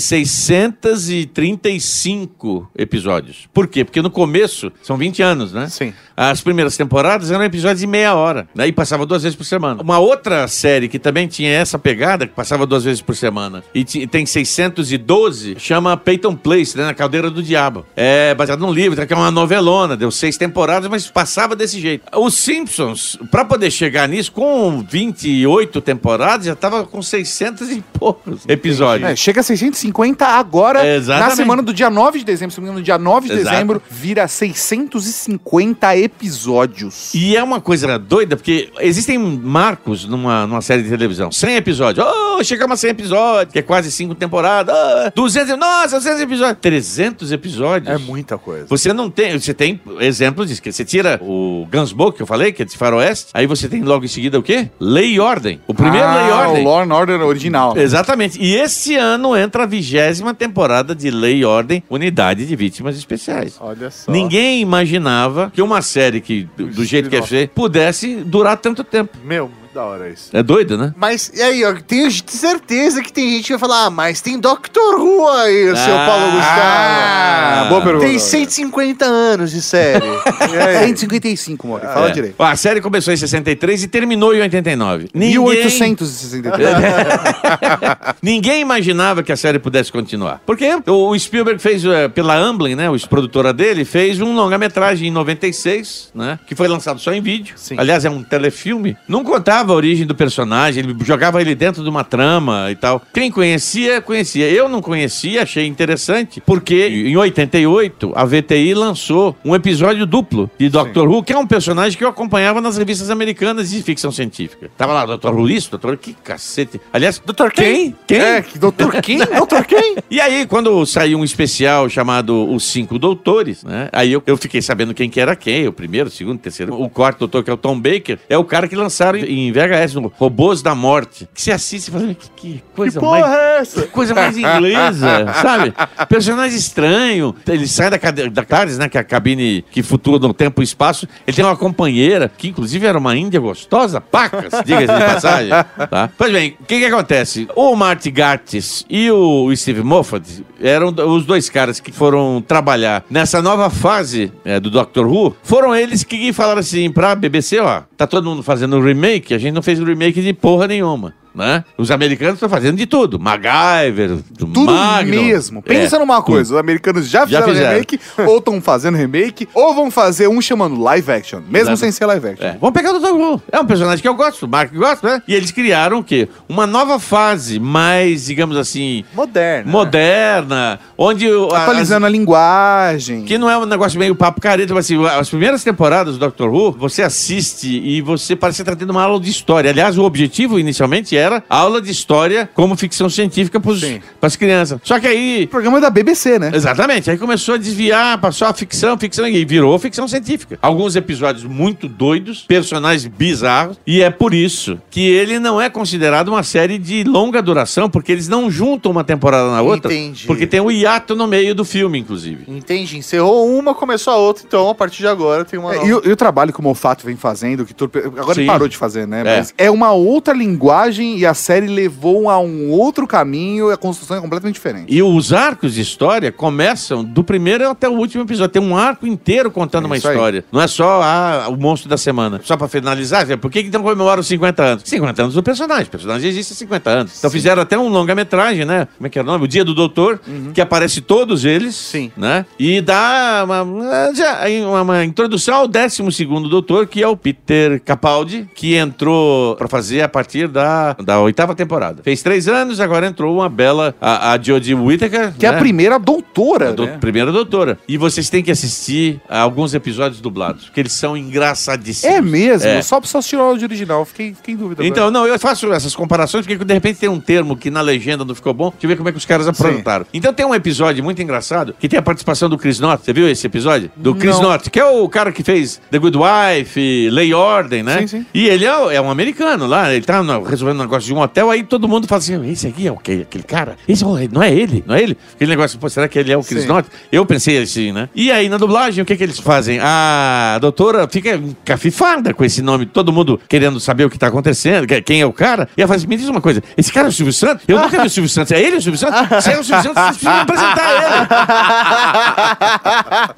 [1.67, 3.47] 635 episódios.
[3.53, 3.83] Por quê?
[3.83, 5.67] Porque no começo, são 20 anos, né?
[5.69, 5.93] Sim.
[6.15, 8.67] As primeiras temporadas eram episódios de meia hora, né?
[8.67, 9.81] E passava duas vezes por semana.
[9.81, 13.85] Uma outra série que também tinha essa pegada, que passava duas vezes por semana, e
[14.07, 16.85] tem 612, chama Peyton Place, né?
[16.85, 17.85] Na Caldeira do Diabo.
[17.95, 22.03] É baseado num livro, que é uma novelona, deu seis temporadas, mas passava desse jeito.
[22.17, 28.41] Os Simpsons, pra poder chegar nisso, com 28 temporadas, já tava com 600 e poucos
[28.47, 29.09] episódios.
[29.09, 31.46] É, chega a 650 agora, É, na exatamente.
[31.47, 32.53] Semana do dia 9 de dezembro.
[32.53, 33.49] Se não me engano, no dia 9 de Exato.
[33.49, 37.13] dezembro, vira 650 episódios.
[37.13, 41.31] E é uma coisa doida, porque existem marcos numa, numa série de televisão.
[41.31, 42.05] 100 episódios.
[42.05, 44.75] Oh, chegamos a 100 episódios, que é quase 5 temporadas.
[44.75, 46.57] Oh, 200, nossa, 200 episódios.
[46.61, 47.95] 300 episódios.
[47.95, 48.65] É muita coisa.
[48.67, 52.51] Você não tem, você tem exemplos disso, que você tira o Gunsmoke, que eu falei,
[52.51, 54.69] que é de faroeste, aí você tem logo em seguida o quê?
[54.79, 55.61] Lei e Ordem.
[55.65, 56.65] O primeiro Lei e ah, Ordem.
[56.65, 57.77] o Law and Order original.
[57.77, 58.41] Exatamente.
[58.41, 63.57] E este ano entra a vigésima temporada de Lei e Ordem, Unidade de Vítimas Especiais.
[63.59, 64.11] Olha só.
[64.11, 69.17] Ninguém imaginava que uma série que, do, jeito que é feita, pudesse durar tanto tempo.
[69.23, 70.29] Meu, da hora isso.
[70.33, 70.91] É doido, né?
[70.97, 74.39] Mas, e aí, ó, tenho certeza que tem gente que vai falar, ah, mas tem
[74.39, 76.47] Doctor Who aí, seu Ah, Paulo Gustavo.
[76.57, 78.05] Ah, boa pergunta.
[78.07, 80.05] Tem 150 anos de série.
[80.47, 80.87] E aí?
[80.87, 81.85] 155, Mori.
[81.85, 82.11] Fala É.
[82.11, 82.35] direito.
[82.39, 85.09] Ó, A série começou em 63 e terminou em 89.
[85.13, 86.69] Ninguém, 1863.
[88.21, 90.41] ninguém imaginava que a série pudesse continuar.
[90.45, 95.07] Porque o o Spielberg fez, eh, pela Amblin, né, o produtora dele, fez um longa-metragem
[95.07, 97.53] em 96, né, que foi lançado só em vídeo.
[97.57, 97.75] Sim.
[97.77, 98.97] Aliás, é um telefilme.
[99.07, 103.01] Não contava a origem do personagem, ele jogava ele dentro de uma trama e tal.
[103.13, 104.49] Quem conhecia, conhecia.
[104.49, 110.69] Eu não conhecia, achei interessante, porque em 88 a VTI lançou um episódio duplo de
[110.69, 114.69] Doctor Who, que é um personagem que eu acompanhava nas revistas americanas de ficção científica.
[114.77, 115.29] Tava lá, Dr.
[115.29, 115.89] Who isso, Dr.
[115.89, 116.79] Who, que cacete.
[116.91, 117.49] Aliás, Dr.
[117.53, 117.95] Quem?
[118.05, 118.19] Quem?
[118.19, 119.17] É, doutor quem?
[119.17, 119.97] doutor quem?
[120.09, 123.89] E aí, quando saiu um especial chamado Os Cinco Doutores, né?
[123.91, 126.79] Aí eu, eu fiquei sabendo quem que era quem, o primeiro, o segundo, o terceiro.
[126.79, 129.95] O quarto doutor, que é o Tom Baker, é o cara que lançaram em VHS,
[129.95, 131.27] no Robôs da Morte.
[131.33, 133.25] Que você assiste e fala, que, que coisa mais...
[133.25, 133.81] é essa?
[133.83, 135.73] Que coisa mais inglesa, sabe?
[136.07, 137.35] Personagem estranho.
[137.47, 138.87] Ele sai da, cade- da CARES, né?
[138.89, 141.07] Que é a cabine que flutua no tempo e espaço.
[141.25, 145.49] Ele tem uma companheira, que inclusive era uma índia gostosa, pacas, diga-se de passagem.
[145.89, 146.09] Tá?
[146.17, 147.47] Pois bem, o que que acontece?
[147.55, 153.41] O Marty Gartis e o Steve Moffat eram os dois caras que foram trabalhar nessa
[153.41, 155.35] nova fase é, do Doctor Who.
[155.43, 159.53] Foram eles que falaram assim pra BBC, ó, tá todo mundo fazendo um remake, gente
[159.53, 161.13] não fez remake de porra nenhuma.
[161.37, 161.63] Né?
[161.77, 163.19] Os americanos estão fazendo de tudo.
[163.19, 165.23] MacGyver, Tudo Magnum.
[165.23, 165.61] mesmo.
[165.61, 166.25] Pensa É, numa tudo.
[166.25, 167.71] coisa, os americanos já fizeram, fizeram.
[167.73, 171.77] remake, ou estão fazendo remake, ou vão fazer um chamando live action, mesmo Exato.
[171.77, 172.47] sem ser live action.
[172.47, 173.11] É, vamos pegar o Dr.
[173.11, 173.41] Who.
[173.51, 175.21] É um personagem que eu gosto, o Mark gosta, né?
[175.27, 176.27] E eles criaram o quê?
[176.49, 179.71] Uma nova fase mais, digamos assim, Moderna.
[179.71, 181.27] moderna, onde...
[181.53, 183.25] Atualizando a linguagem.
[183.25, 186.49] Que não é um negócio meio papo careta, mas assim, as primeiras temporadas do Doctor
[186.51, 189.69] Who, você assiste e você parece estar tendo uma aula de história.
[189.69, 194.79] Aliás, o objetivo inicialmente era era aula de história como ficção científica para as crianças.
[194.83, 196.51] Só que aí O programa é da BBC, né?
[196.53, 197.09] Exatamente.
[197.09, 200.57] Aí começou a desviar, passou a ficção, ficção, e virou ficção científica.
[200.61, 206.29] Alguns episódios muito doidos, personagens bizarros, e é por isso que ele não é considerado
[206.29, 209.93] uma série de longa duração, porque eles não juntam uma temporada na outra.
[209.93, 210.25] Entendi.
[210.25, 212.45] Porque tem o hiato no meio do filme, inclusive.
[212.47, 212.97] Entendi.
[212.97, 215.75] Encerrou uma, começou a outra, então a partir de agora tem uma.
[215.75, 218.41] É, e, o, e o trabalho que o Mofato vem fazendo, que todo, agora Sim.
[218.41, 219.21] ele parou de fazer, né?
[219.21, 219.23] É.
[219.23, 223.77] Mas é uma outra linguagem e a série levou a um outro caminho e a
[223.77, 224.93] construção é completamente diferente.
[224.93, 228.51] E os arcos de história começam do primeiro até o último episódio.
[228.51, 230.15] Tem um arco inteiro contando É uma isso aí.
[230.15, 230.45] história.
[230.51, 232.41] Não é só ah, o monstro da semana.
[232.43, 234.83] Só pra finalizar, por que então comemoram os 50 anos?
[234.85, 235.85] 50 anos do personagem.
[235.85, 237.17] O personagem existe há 50 anos.
[237.17, 238.87] Então fizeram até um longa-metragem, né?
[238.97, 239.45] Como é que é o nome?
[239.45, 240.19] O Dia do Doutor,
[240.53, 241.75] que aparece todos eles.
[241.75, 242.11] Sim.
[242.17, 242.45] Né?
[242.57, 246.01] E dá uma, uma, uma introdução ao 12
[246.49, 251.55] doutor, que é o Peter Capaldi, que entrou pra fazer a partir da, da oitava
[251.55, 252.01] temporada.
[252.03, 255.33] Fez três anos, agora entrou uma bela, a, a Jodie Whittaker.
[255.37, 255.59] Que é a né?
[255.59, 256.97] primeira doutora, A do- né?
[256.99, 257.77] Primeira doutora.
[257.87, 262.15] E vocês têm que assistir a alguns episódios dublados, porque eles são engraçadíssimos.
[262.15, 262.67] É mesmo?
[262.67, 262.81] É.
[262.81, 264.05] Só só tirar o de original.
[264.05, 264.85] Fiquei, fiquei em dúvida.
[264.85, 268.25] Então, não, eu faço essas comparações porque de repente tem um termo que na legenda
[268.25, 268.69] não ficou bom.
[268.71, 270.05] Deixa eu ver como é que os caras aprontaram.
[270.13, 273.01] Então tem um episódio muito engraçado que tem a participação do Chris North.
[273.03, 273.91] Você viu esse episódio?
[273.95, 274.43] Do Chris Não.
[274.43, 277.99] North, que é o cara que fez The Good Wife, Lei Ordem, né?
[278.01, 278.25] Sim, sim.
[278.33, 281.63] E ele é, é um americano lá, ele tá resolvendo negócio de um hotel, aí
[281.63, 282.95] todo mundo fala assim: esse aqui é o?
[282.95, 283.75] Aquele cara?
[283.87, 284.83] Esse é não é ele?
[284.85, 285.17] Não é ele?
[285.35, 286.67] Aquele negócio, pô, será que ele é o Chris Sim.
[286.67, 286.85] North?
[287.11, 288.09] Eu pensei assim, né?
[288.15, 289.79] E aí na dublagem, o que que eles fazem?
[289.81, 294.87] A doutora fica encafifada com esse nome, todo mundo querendo saber o que tá acontecendo,
[294.87, 295.67] que- quem é o cara.
[295.77, 297.63] E ela fala assim: me diz uma coisa, esse cara é o Silvio Santos?
[297.67, 298.51] Eu nunca vi o Silvio Santos.
[298.51, 299.43] É ele o Silvio Santos?
[299.43, 301.27] Se é o Silvio Santos, vocês precisam apresentar ele.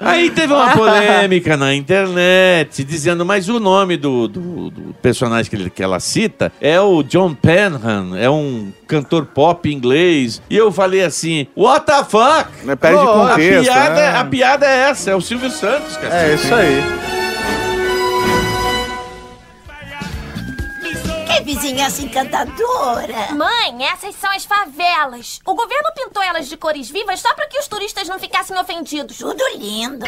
[0.00, 5.56] Aí teve uma polêmica na internet dizendo, mas o nome do, do- do personagem que,
[5.56, 10.42] ele- que ela cita é o John Penham, é um cantor pop inglês.
[10.50, 12.50] E eu falei assim, what the fuck?
[12.64, 14.16] Né, perde Pô, contexto, A piada, né?
[14.18, 16.14] a piada é essa, é o Silvio Santos, cara.
[16.14, 16.82] É isso aí.
[21.26, 23.32] Que vizinhança encantadora.
[23.34, 25.40] Mãe, essas são as favelas.
[25.46, 29.16] O governo pintou elas de cores vivas só para que os turistas não ficassem ofendidos.
[29.18, 30.04] Tudo lindo.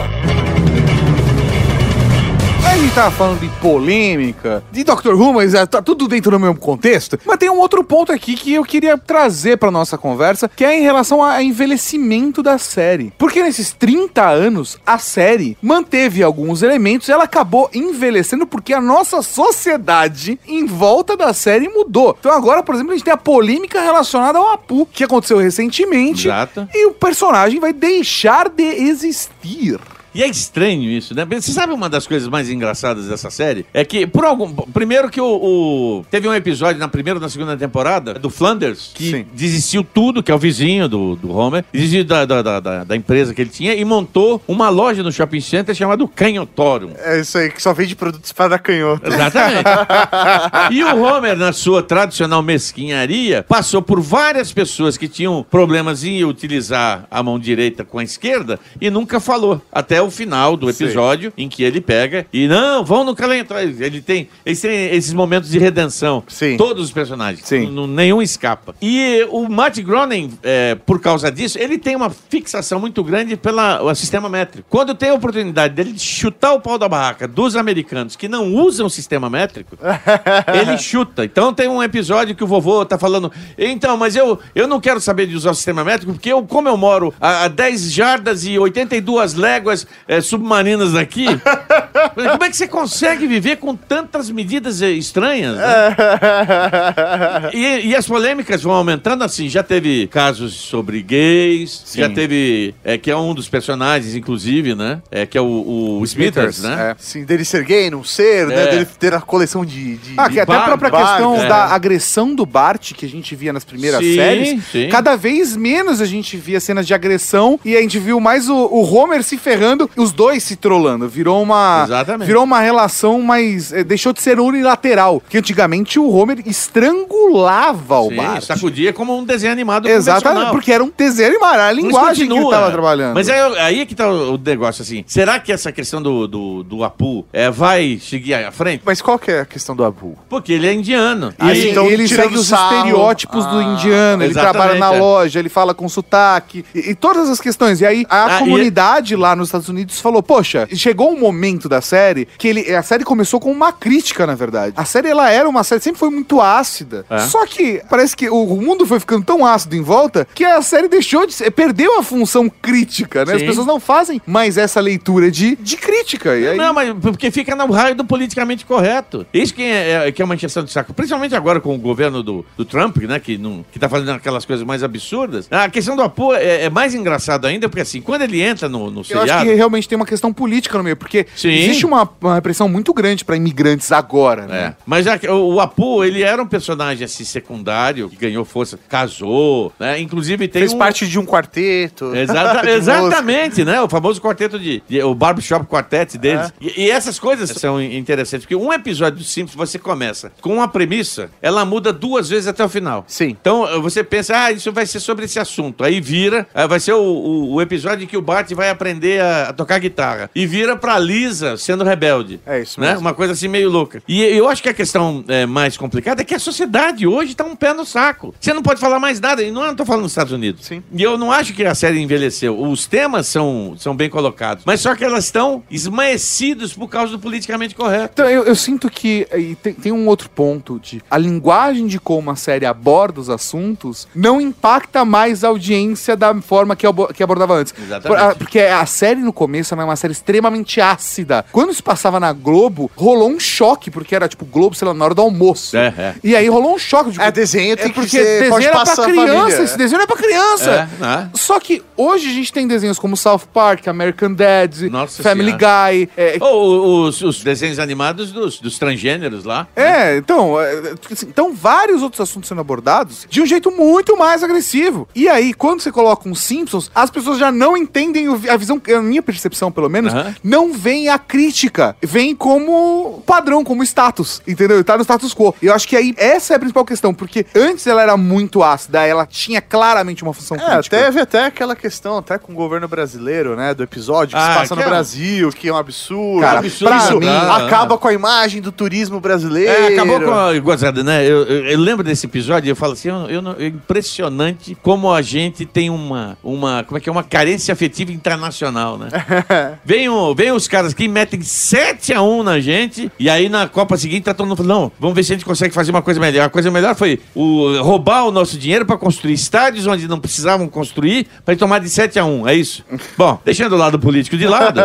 [2.64, 6.38] A gente tava falando de polêmica, de Doctor Who, mas é, tá tudo dentro do
[6.38, 7.18] mesmo contexto.
[7.26, 10.78] Mas tem um outro ponto aqui que eu queria trazer pra nossa conversa, que é
[10.78, 13.12] em relação ao envelhecimento da série.
[13.18, 18.80] Porque nesses 30 anos, a série manteve alguns elementos e ela acabou envelhecendo porque a
[18.80, 22.16] nossa sociedade em volta da série mudou.
[22.18, 26.28] Então agora, por exemplo, a gente tem a polêmica relacionada ao Apu, que aconteceu recentemente.
[26.28, 26.68] Exato.
[26.72, 29.78] E o personagem vai deixar de existir.
[30.14, 31.24] E é estranho isso, né?
[31.24, 33.64] Você sabe uma das coisas mais engraçadas dessa série?
[33.72, 34.52] É que, por algum.
[34.52, 35.24] Primeiro que o.
[35.26, 39.26] o- teve um episódio na primeira ou na segunda temporada do Flanders, que Sim.
[39.32, 43.32] desistiu tudo, que é o vizinho do, do Homer, desistiu da, da, da, da- empresa
[43.34, 46.90] que ele tinha e montou uma loja no shopping center chamada Canhotorium.
[46.98, 49.06] É isso aí, que só vende produtos para canhoto.
[49.06, 49.64] Exatamente.
[50.72, 56.24] e o Homer, na sua tradicional mesquinharia, passou por várias pessoas que tinham problemas em
[56.24, 59.60] utilizar a mão direita com a esquerda e nunca falou.
[59.72, 63.74] Até o final do episódio, em que ele pega e, não, vão no calendário.
[63.80, 66.22] Ele tem, eles têm esses momentos de redenção.
[66.28, 66.56] Sim.
[66.56, 67.46] Todos os personagens.
[67.46, 67.66] Sim.
[67.68, 68.74] N- nenhum escapa.
[68.80, 73.94] E o Matt Groening, é, por causa disso, ele tem uma fixação muito grande pelo
[73.94, 74.66] sistema métrico.
[74.68, 78.54] Quando tem a oportunidade dele de chutar o pau da barraca dos americanos que não
[78.54, 79.76] usam o sistema métrico,
[80.52, 81.24] ele chuta.
[81.24, 85.00] Então tem um episódio que o vovô tá falando, então, mas eu, eu não quero
[85.00, 88.44] saber de usar o sistema métrico, porque eu, como eu moro a, a 10 jardas
[88.44, 91.26] e 82 léguas é, submarinas daqui,
[92.14, 95.56] como é que você consegue viver com tantas medidas é, estranhas?
[95.56, 95.62] né?
[97.52, 99.48] E, e as polêmicas vão aumentando assim.
[99.48, 102.00] Já teve casos sobre gays, Sim.
[102.00, 102.74] já teve.
[102.84, 105.02] É, que é um dos personagens, inclusive, né?
[105.10, 106.90] É, que é o, o Smithers, né?
[106.92, 106.96] É.
[106.98, 108.62] Sim, dele ser gay, não ser, né?
[108.62, 108.66] É.
[108.70, 109.96] Dele ter a coleção de.
[109.96, 111.48] de- Ah, que até a bar- própria bar- questão é.
[111.48, 114.88] da agressão do Bart, que a gente via nas primeiras Sim, séries, sim.
[114.88, 118.54] cada vez menos a gente via cenas de agressão e a gente viu mais o,
[118.56, 121.08] o Homer se ferrando e os dois se trolando.
[121.08, 122.26] Virou uma, Exatamente.
[122.26, 123.72] virou uma relação mais...
[123.72, 128.42] eh, deixou de ser unilateral, que antigamente o Homer estrangulava o Sim, Bart.
[128.44, 132.32] sacudia como um desenho animado Exatamente, porque era um desenho animado, era a linguagem que
[132.32, 132.50] ele continua.
[132.52, 133.14] tava trabalhando.
[133.14, 135.04] Mas aí, aí é que tá o negócio, assim.
[135.06, 138.82] Será que essa questão do, do, do Apu é, vai seguir à frente?
[138.84, 140.16] Mas qual que é a questão do Abu?
[140.28, 141.32] Porque ele é indiano.
[141.40, 142.76] E E- então, ele segue os sarro.
[142.76, 144.98] estereótipos do Ah, indiano, ele trabalha na é.
[144.98, 147.80] loja, ele fala com sotaque, e, e todas as questões.
[147.80, 151.68] E aí a Ah, e- comunidade lá nos Estados Unidos falou: Poxa, chegou um momento
[151.72, 154.74] da série que ele, a série começou com uma crítica, na verdade.
[154.76, 157.04] A série ela era uma série, sempre foi muito ácida.
[157.08, 157.18] É.
[157.20, 160.88] Só que parece que o, mundo foi ficando tão ácido em volta que a série
[160.88, 163.34] deixou de ser, perdeu a função crítica, né?
[163.34, 163.46] As Sim.
[163.46, 166.36] pessoas não fazem mais essa leitura de, de crítica.
[166.36, 169.26] E aí, Não, mas porque fica no raio do politicamente correto.
[169.32, 170.92] Isso que é, é- que é uma encheção de saco.
[170.92, 173.18] Principalmente agora com o governo do, do Trump, né?
[173.18, 175.48] Que, não, que tá fazendo aquelas coisas mais absurdas.
[175.50, 178.90] A questão do Apu é, é mais engraçado ainda, porque assim, quando ele entra no,
[178.90, 179.32] no Eu seriado...
[179.32, 181.61] acho que realmente tem uma questão política no meio, porque Sim.
[181.64, 184.58] Existe uma, uma repressão muito grande pra imigrantes agora, né?
[184.62, 184.74] É.
[184.86, 189.72] Mas já o, o Apu, ele era um personagem assim secundário, que ganhou força, casou,
[189.78, 190.00] né?
[190.00, 190.78] Inclusive tem Fez um...
[190.78, 192.14] parte de um quarteto.
[192.14, 193.80] Exata- exatamente, né?
[193.80, 196.52] O famoso quarteto de, de- o barbershop quartet deles.
[196.60, 200.68] E, e essas coisas são interessantes, porque um episódio do Simpsons você começa com uma
[200.68, 203.04] premissa, ela muda duas vezes até o final.
[203.06, 203.36] Sim.
[203.40, 205.84] Então eh, você pensa, ah, isso vai ser sobre esse assunto.
[205.84, 209.20] Aí vira, eh, vai ser o, o- o episódio em que o Bart vai aprender
[209.20, 210.30] a, a tocar guitarra.
[210.34, 212.40] E vira pra Lisa sendo rebelde.
[212.46, 212.88] É isso né?
[212.88, 213.00] mesmo.
[213.00, 214.02] Uma coisa assim meio louca.
[214.08, 217.44] E eu acho que a questão eh, mais complicada é que a sociedade hoje tá
[217.44, 218.34] um pé no saco.
[218.40, 219.42] Você não pode falar mais nada.
[219.42, 220.66] E não eu tô falando nos Estados Unidos.
[220.66, 220.82] Sim.
[220.92, 222.60] E eu não acho que a série envelheceu.
[222.60, 224.64] Os temas são, são bem colocados.
[224.66, 228.10] Mas só que elas estão esmaecidos por causa do politicamente correto.
[228.14, 231.98] Então, eu, eu sinto que e tem, tem um outro ponto de a linguagem de
[232.00, 237.08] como a série aborda os assuntos não impacta mais a audiência da forma que, abo-
[237.08, 237.74] que abordava antes.
[237.78, 238.06] Exatamente.
[238.08, 241.41] Por- a- porque a série no começo era uma série extremamente ácida.
[241.50, 245.04] Quando isso passava na Globo, rolou um choque, porque era tipo Globo, sei lá, na
[245.04, 245.76] hora do almoço.
[245.76, 246.14] É, é.
[246.22, 247.10] E aí rolou um choque.
[247.12, 249.62] Tipo, É, desenho tem é que porque ser- desenho pode era pra criança, família.
[249.64, 250.70] esse desenho era pra criança.
[250.70, 251.30] É, né?
[251.34, 256.08] Só que hoje a gente tem desenhos como South Park, American Dad, Nossa Family Guy.
[256.16, 259.66] é, Ou os, os desenhos animados dos, dos transgêneros lá.
[259.76, 264.42] É, então, é, assim, então vários outros assuntos sendo abordados de um jeito muito mais
[264.42, 265.08] agressivo.
[265.14, 269.00] E aí, quando você coloca um Simpsons, as pessoas já não entendem a visão, a
[269.00, 270.34] minha percepção pelo menos, Aham.
[270.42, 274.84] não vem a crítica, vem como padrão, como status, entendeu?
[274.84, 275.54] Tá no status quo.
[275.62, 278.62] E eu acho que aí essa é a principal questão, porque antes ela era muito
[278.62, 280.94] ácida, ela tinha claramente uma função É, crítica.
[280.98, 283.72] teve até aquela questão, até com o governo brasileiro, né?
[283.72, 286.42] Do episódio que Ah, se passa que no é Brasil, que é um absurdo.
[286.42, 289.72] Cara, absurdo, Isso pra mim- acaba com a imagem do turismo brasileiro.
[289.72, 291.24] É, acabou com a gozada, né?
[291.24, 294.76] Eu, eu- eu lembro desse episódio e eu falo assim, eu, eu não- é impressionante
[294.82, 299.08] como a gente tem uma, uma, como é que é, uma carência afetiva internacional, né?
[299.84, 303.68] vem, o, vem os caras que metem 7 a 1 na gente e aí na
[303.68, 306.02] Copa seguinte tá todo mundo falando, não, vamos ver se a gente consegue fazer uma
[306.02, 306.46] coisa melhor.
[306.46, 310.68] A coisa melhor foi o, roubar o nosso dinheiro para construir estádios onde não precisavam
[310.68, 312.84] construir para tomar de 7 a 1, é isso?
[313.16, 314.80] Bom, deixando o lado político de lado,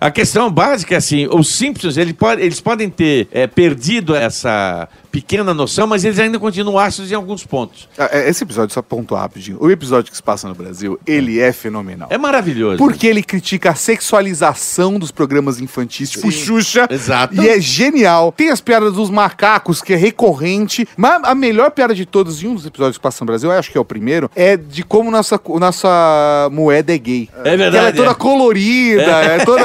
[0.00, 5.86] a questão básica é assim, os Simpsons, eles podem ter é, perdido essa pequena noção,
[5.86, 7.88] mas eles ainda continuam ácidos em alguns pontos.
[7.96, 9.58] Ah, é, Esse episódio, só pontuar rapidinho.
[9.60, 12.08] O episódio que se passa no Brasil, ele é fenomenal.
[12.10, 12.78] É maravilhoso.
[12.78, 16.88] Porque ele critica a sexualização dos programas infantis, tipo Xuxa.
[16.90, 17.40] Exato.
[17.40, 18.32] E é genial.
[18.32, 20.84] Tem as piadas dos macacos, que é recorrente.
[20.96, 23.56] Mas a melhor piada de todos, em um dos episódios que passa no Brasil, eu
[23.56, 27.28] acho que é o primeiro, é de como nossa, nossa moeda é gay.
[27.44, 28.14] É verdade, Ela é toda é.
[28.14, 29.64] colorida, é toda.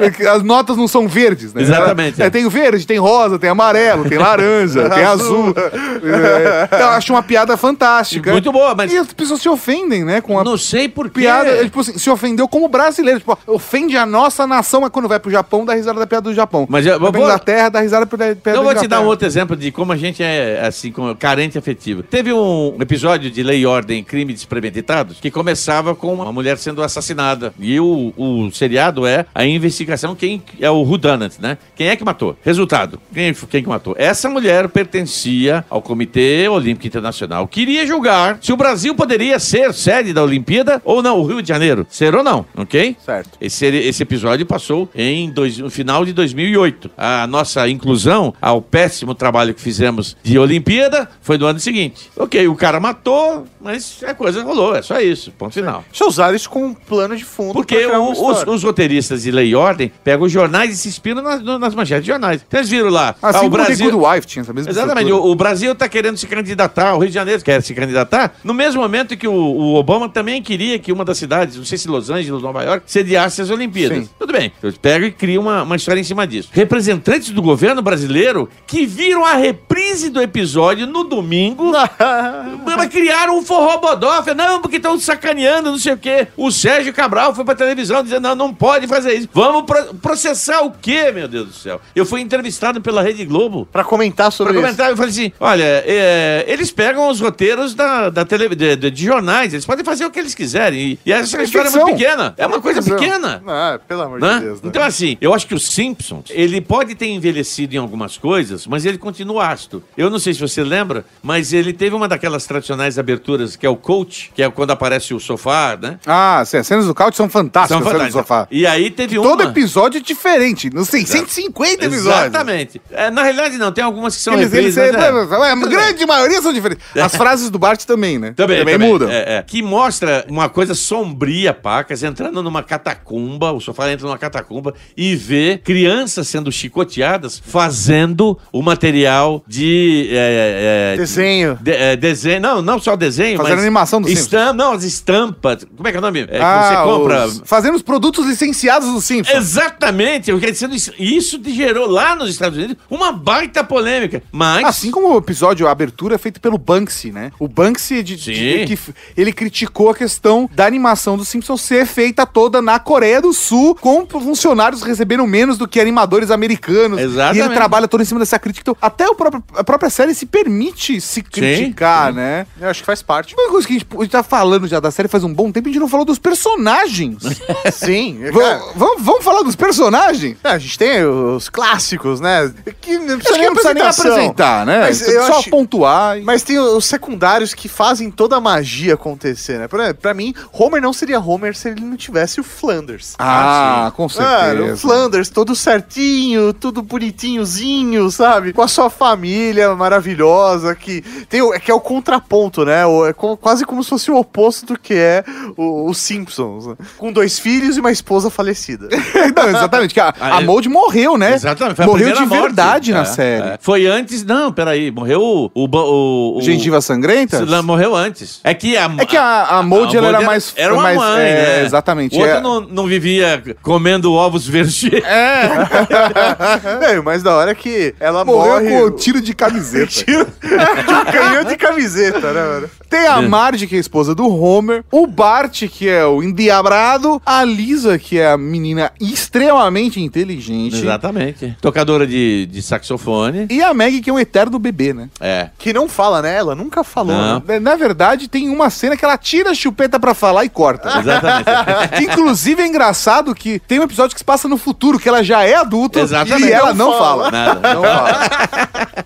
[0.32, 1.60] As notas não são verdes, né?
[1.60, 2.26] Exatamente, Ela- é.
[2.28, 5.54] é, tem verde, tem rosa, tem amarelo, tem laranja, tem azul.
[6.02, 8.32] É, então, eu acho uma piada fantástica.
[8.32, 10.20] Muito boa, mas E as pessoas se ofendem, né?
[10.20, 11.20] Com a não sei por quê.
[11.20, 13.18] piada, ele, tipo assim, se ofendeu como brasileiro.
[13.20, 16.34] Tipo, ofende a nossa nação, mas quando vai pro Japão, dá risada da piada do
[16.34, 16.66] Japão.
[16.68, 19.26] Mas eu- vou- Inglaterra, dá risada da piada da Eu vou te dar um outro
[19.26, 22.02] exemplo de como a gente é, assim, carente afetivo.
[22.02, 26.82] Teve um episódio de Lei e Ordem Crime Despremeditados que começava com uma mulher sendo
[26.82, 27.52] assassinada.
[27.58, 31.58] E o, o seriado é a investigação, quem é o Whodunit, né?
[31.76, 32.36] Quem é que matou?
[32.42, 33.94] Resultado, quem, quem que matou?
[33.98, 37.46] Essa mulher pertencia ao Comitê Olímpico Internacional.
[37.48, 41.48] Queria julgar se o Brasil poderia ser sede da Olimpíada ou não, o Rio de
[41.48, 41.86] Janeiro.
[41.88, 42.96] Ser ou não, ok?
[43.04, 43.30] Certo.
[43.40, 46.90] Esse, esse episódio passou em dois, no final de 2008.
[46.96, 52.10] A nossa inclusão ao péssimo trabalho que fizemos de Olimpíada foi no ano seguinte.
[52.16, 55.84] Ok, o cara matou, mas a coisa rolou, é só isso, ponto final.
[55.98, 57.52] Eu usar isso como um plano de fundo.
[57.52, 61.22] Porque o- os, os roteiristas de Lei e Ordem pegam os jornais e se inspiram
[61.22, 62.44] nas, nas manchetes de jornais.
[62.52, 64.00] Eles viram lá, Assim ah, o Brasil...
[64.00, 65.12] Wife tinha essa mesma Exatamente.
[65.12, 68.54] O, o Brasil está querendo se candidatar, o Rio de Janeiro quer se candidatar, no
[68.54, 71.88] mesmo momento que o, o Obama também queria que uma das cidades, não sei se
[71.88, 74.04] Los Angeles, Nova York, sediasse as Olimpíadas.
[74.04, 74.10] Sim.
[74.18, 74.52] Tudo bem.
[74.62, 76.48] Eu pego e crio uma, uma história em cima disso.
[76.52, 81.72] Representantes do governo brasileiro que viram a reprise do episódio no domingo
[82.64, 84.22] mas criaram um forró bodó.
[84.36, 86.28] Não, porque estão sacaneando, não sei o quê.
[86.36, 89.28] O Sérgio Cabral foi pra televisão dizendo, não, não pode fazer isso.
[89.32, 91.80] Vamos pro- processar o quê, meu Deus do céu?
[91.94, 93.66] Eu fui entrevistado pela Rede Globo.
[93.70, 94.76] Pra comentar sobre pra isso.
[94.76, 98.90] comentar, eu falei assim: olha, é, eles pegam os roteiros da, da tele, de, de-
[98.90, 100.80] de jornais, eles podem fazer o que eles quiserem.
[100.80, 102.34] E, e essa história é muito pequena.
[102.36, 103.42] É uma coisa pequena.
[103.46, 104.34] Ah, pelo amor né?
[104.34, 104.62] de Deus.
[104.62, 104.68] Né?
[104.68, 108.84] Então, assim, eu acho que o Simpsons, ele pode ter envelhecido em algumas coisas, mas
[108.84, 109.82] ele continua ácido.
[109.96, 113.68] Eu não sei se você lembra, mas ele teve uma daquelas tradicionais aberturas, que é
[113.70, 115.98] o coach, que é quando aparece o sofá, né?
[116.06, 118.46] Ah, sim, as cenas do couch são fantásticas, São as cenas do fantásticas.
[118.46, 118.48] sofá.
[118.50, 119.28] E aí teve uma...
[119.28, 122.06] Todo episódio é diferente, não sei, 150 episódios.
[122.26, 122.80] Exatamente.
[122.90, 124.96] É, na realidade, não, tem algumas que são Eles, eles, reprises,
[125.30, 125.48] mas é.
[125.48, 126.84] é, a grande maioria são diferentes.
[126.94, 128.32] As frases do Bart também, né?
[128.36, 129.08] Também, também, mudam.
[129.08, 129.42] É, é.
[129.46, 135.16] Que mostra uma coisa sombria, pacas, entrando numa catacumba, o sofá entra numa catacumba e
[135.16, 140.08] vê crianças sendo chicoteadas fazendo o material de.
[140.12, 141.58] é, é, Desenho.
[141.60, 142.40] de- é, desenho.
[142.40, 145.64] Não, não só desenho, Fazendo animação do estam, Não, as estampas.
[145.76, 146.26] Como é que é o nome?
[146.28, 147.26] É, Ah, você compra.
[147.26, 149.36] os- fazendo os produtos licenciados do Simpsons.
[149.36, 154.09] Exatamente, eu quero dizer, isso- isso gerou lá nos Estados Unidos uma baita polêmica.
[154.32, 154.64] Mas.
[154.64, 157.32] Assim como o episódio, a abertura é feito pelo Banksy, né?
[157.38, 158.94] O Banksy, de, de- Sim.
[159.16, 163.74] ele criticou a questão da animação do Simpsons ser feita toda na Coreia do Sul,
[163.74, 167.00] com funcionários recebendo menos do que animadores americanos.
[167.00, 167.38] Exatamente.
[167.38, 168.62] E ele trabalha todo em cima dessa crítica.
[168.62, 172.46] Então, até o próprio, a própria série se permite se criticar, né?
[172.60, 173.34] Eu acho que faz parte.
[173.34, 175.50] Uma coisa que a gente, a gente tá falando já da série faz um bom
[175.50, 177.18] tempo, a gente não falou dos personagens.
[177.72, 178.20] Sim.
[178.24, 178.30] é,
[178.74, 180.36] vamos, falar dos personagens?
[180.42, 182.52] é, a gente tem os clássicos, né?
[182.80, 183.82] Que não Acho que não precisa nem.
[184.08, 184.80] Apresentar, né?
[184.80, 186.18] Mas eu Só acho- pontuar.
[186.18, 189.68] e- Mas tem os secundários que fazem toda a magia acontecer, né?
[189.68, 193.14] Pra, pra mim, Homer não seria Homer se ele não tivesse o Flanders.
[193.18, 194.30] Ah, com certeza.
[194.36, 198.52] Cara, o Flanders todo certinho, tudo bonitinhozinho, sabe?
[198.52, 202.84] Com a sua família maravilhosa, que tem o, que é o contraponto, né?
[202.86, 205.24] O- é co- quase como se fosse o oposto do que é
[205.56, 206.66] o, o Simpsons.
[206.66, 206.74] né?
[206.98, 208.88] Com dois filhos e uma esposa falecida.
[209.36, 209.94] Não, exatamente.
[209.94, 211.34] Que a, a é- Mold morreu, né?
[211.34, 212.42] Exatamente, foi a morreu de morte.
[212.42, 213.48] verdade na É, série.
[213.50, 213.58] é.
[213.60, 215.50] Foi antes, não, peraí, morreu o.
[215.54, 217.44] o, o, o Gengiva sangrenta?
[217.62, 218.40] Morreu antes.
[218.42, 218.90] É que a.
[218.98, 220.52] É que a, a Mold ela era mais.
[220.56, 221.64] Era uma mais, mãe, é, né?
[221.64, 222.16] Exatamente.
[222.16, 222.40] O outro é.
[222.40, 224.84] não, não vivia comendo ovos verdes.
[225.04, 228.68] é, o mais da hora é que ela Morreu morre.
[228.70, 229.90] com o tiro de camiseta.
[230.00, 232.70] Tiro de um canhão de camiseta, né, mano?
[232.88, 237.20] Tem a Marge, que é a esposa do Homer, o Bart, que é o endiabrado,
[237.24, 241.56] a Lisa, que é a menina extremamente inteligente, Exatamente.
[241.60, 243.46] Tocadora de, de saxofone.
[243.50, 245.08] e a Maggie, que é um eterno bebê, né?
[245.20, 245.48] É.
[245.58, 246.36] Que não fala, né?
[246.36, 247.16] Ela nunca falou.
[247.16, 247.42] Não.
[247.46, 247.58] né?
[247.58, 250.88] Na verdade, tem uma cena que ela tira a chupeta pra falar e corta.
[250.98, 251.50] Exatamente.
[251.96, 255.22] Que, inclusive é engraçado que tem um episódio que se passa no futuro, que ela
[255.22, 256.48] já é adulta Exatamente.
[256.48, 257.24] e ela Não não fala.
[257.24, 257.30] fala.
[257.30, 257.74] Nada.
[257.74, 258.20] Não fala.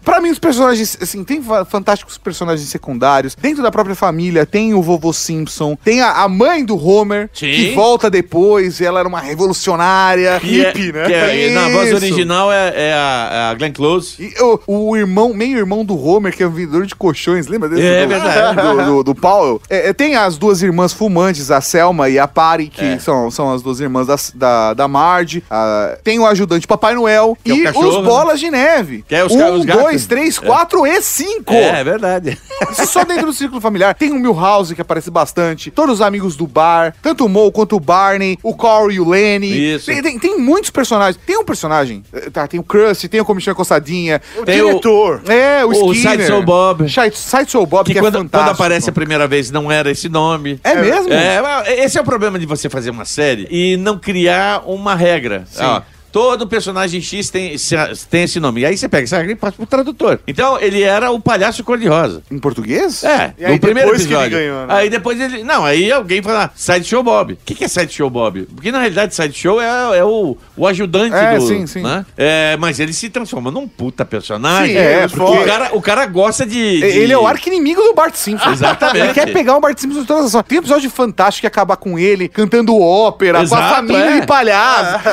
[0.05, 3.35] pra mim, os personagens, assim, tem fa- fantásticos personagens secundários.
[3.35, 7.51] Dentro da própria família, tem o vovô Simpson, tem a, a mãe do Homer, Sim.
[7.53, 10.29] que volta depois, e ela era uma revolucionária.
[10.31, 11.07] É- hippie, né?
[11.07, 14.17] que é- na voz original é, é a, é a Glenn Close.
[14.23, 17.83] E o, o irmão, meio-irmão do Homer, que é um vendedor de colchões, lembra desse?
[17.83, 18.61] É do, verdade.
[18.61, 19.61] Do, do, do Powell.
[19.69, 22.99] É, é, tem as duas irmãs fumantes, a Selma e a Pari, que É.
[22.99, 25.43] são, são as duas irmãs da, da, da Marge.
[25.51, 28.03] Ah, tem o ajudante Papai Noel Que é e cachorro, os né?
[28.03, 29.05] Bolas de Neve.
[29.07, 31.53] Que é os um, os dois, três, quatro e cinco.
[31.53, 32.39] É, é verdade.
[32.87, 33.95] Só dentro do círculo familiar.
[33.95, 35.71] Tem o Milhouse, que aparece bastante.
[35.71, 36.95] Todos os amigos do bar.
[37.03, 38.39] Tanto o Mo quanto o Barney.
[38.43, 39.75] O Corey e o Lenny.
[39.75, 39.87] Isso.
[39.87, 41.19] Tem, tem, tem muitos personagens.
[41.27, 42.03] Tem um personagem.
[42.13, 44.21] eh, Tá, tem o Krusty, tem o Comichão Coçadinha.
[44.45, 45.23] Tem o- diretor.
[45.29, 46.11] É, o, O Skinner.
[46.19, 46.89] Sideshow Bob.
[46.89, 50.09] Side- Sideshow Bob, que, Que é quando, quando aparece a primeira vez não era esse
[50.09, 50.59] nome.
[50.65, 51.13] É mesmo?
[51.13, 55.45] É, esse é o problema de você fazer uma série e não criar uma regra.
[55.59, 55.83] Ó,
[56.15, 57.75] todo personagem X tem, esse-
[58.09, 58.61] tem esse nome.
[58.61, 60.21] E aí você pega essa regra e passa pro tradutor.
[60.29, 62.23] Então, ele era o palhaço cor-de-rosa.
[62.31, 63.03] Em português?
[63.03, 64.39] É, E aí no primeiro depois que ele episódio.
[64.39, 64.75] ganhou, né?
[64.75, 65.43] Aí depois ele.
[65.43, 67.33] Não, aí alguém fala, Sideshow Bob.
[67.33, 68.43] O que, que é Sideshow Bob?
[68.55, 71.49] Porque na realidade Sideshow é, é o, o ajudante É, do.
[71.49, 71.83] sim, sim.
[71.83, 72.07] né?
[72.17, 74.77] É, mas ele se transforma num puta personagem.
[74.77, 76.79] Sim, é, porque o, cara, o cara gosta de.
[76.81, 78.53] de- Ele é o arqui-inimigo do Bart Simpson.
[78.53, 79.05] Exatamente.
[79.05, 80.49] Ele quer pegar o Bart Simpson de todas as formas.
[80.49, 84.21] Tem um episódio fantástico que acaba com ele cantando ópera, com a Exato, família é.
[84.21, 85.09] de palhaço.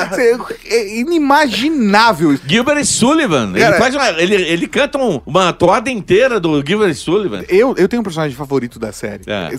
[0.69, 2.37] É inimaginável.
[2.45, 3.53] Gilbert Sullivan.
[3.53, 7.43] Cara, ele, faz uma, ele, ele canta um- uma toada inteira do Gilbert Sullivan.
[7.49, 9.23] Eu, eu tenho um personagem favorito da série.
[9.27, 9.49] É.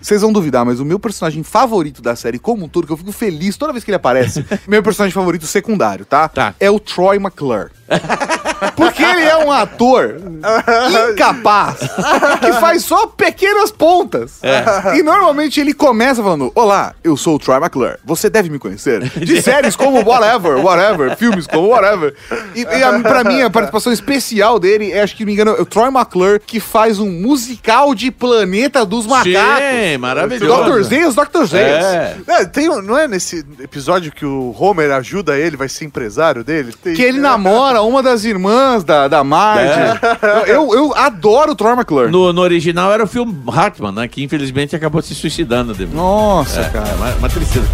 [0.00, 2.96] Vocês vão duvidar, mas o meu personagem favorito da série como um todo, que eu
[2.96, 6.28] fico feliz toda vez que ele aparece, meu personagem favorito secundário, tá?
[6.28, 6.54] Tá.
[6.60, 7.70] É o Troy McClure.
[8.76, 10.16] Porque ele é um ator
[11.12, 11.78] incapaz
[12.40, 14.38] que faz só pequenas pontas.
[14.42, 14.96] É.
[14.96, 17.96] E normalmente ele começa falando: Olá, eu sou o Troy McClure.
[18.04, 19.02] Você deve me conhecer.
[19.10, 20.73] De séries como Whatever, Whatever,
[21.16, 22.14] filmes como Whatever.
[22.54, 25.60] E, e a, pra mim, a participação especial dele é, acho que me engano, é
[25.60, 29.32] o Troy McClure que faz um musical de Planeta dos Macacos.
[29.32, 30.64] Sim, maravilhoso.
[30.70, 30.82] Dr.
[30.82, 31.44] Zeus, Dr.
[31.44, 31.52] Zeus.
[31.54, 32.16] É.
[32.28, 36.72] É, tem, não é nesse episódio que o Homer ajuda ele, vai ser empresário dele?
[36.82, 39.64] Tem- Que ele namora uma das irmãs da, da Marge.
[40.46, 42.10] Eu, eu adoro o Troy McClure.
[42.10, 44.08] No, no original era o filme Hartman, né?
[44.08, 45.72] Que infelizmente acabou se suicidando.
[45.74, 45.94] depois.
[45.96, 46.94] Nossa, É, cara.
[46.96, 47.66] uma, uma tristeza.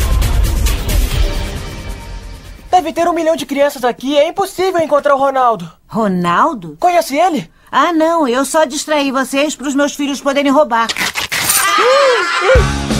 [2.81, 4.17] Deve ter um milhão de crianças aqui.
[4.17, 5.71] É impossível encontrar o Ronaldo.
[5.87, 6.79] Ronaldo?
[6.81, 7.51] Conhece ele?
[7.71, 10.89] Ah, não, eu só distraí vocês para os meus filhos poderem roubar.
[11.77, 13.00] Bom,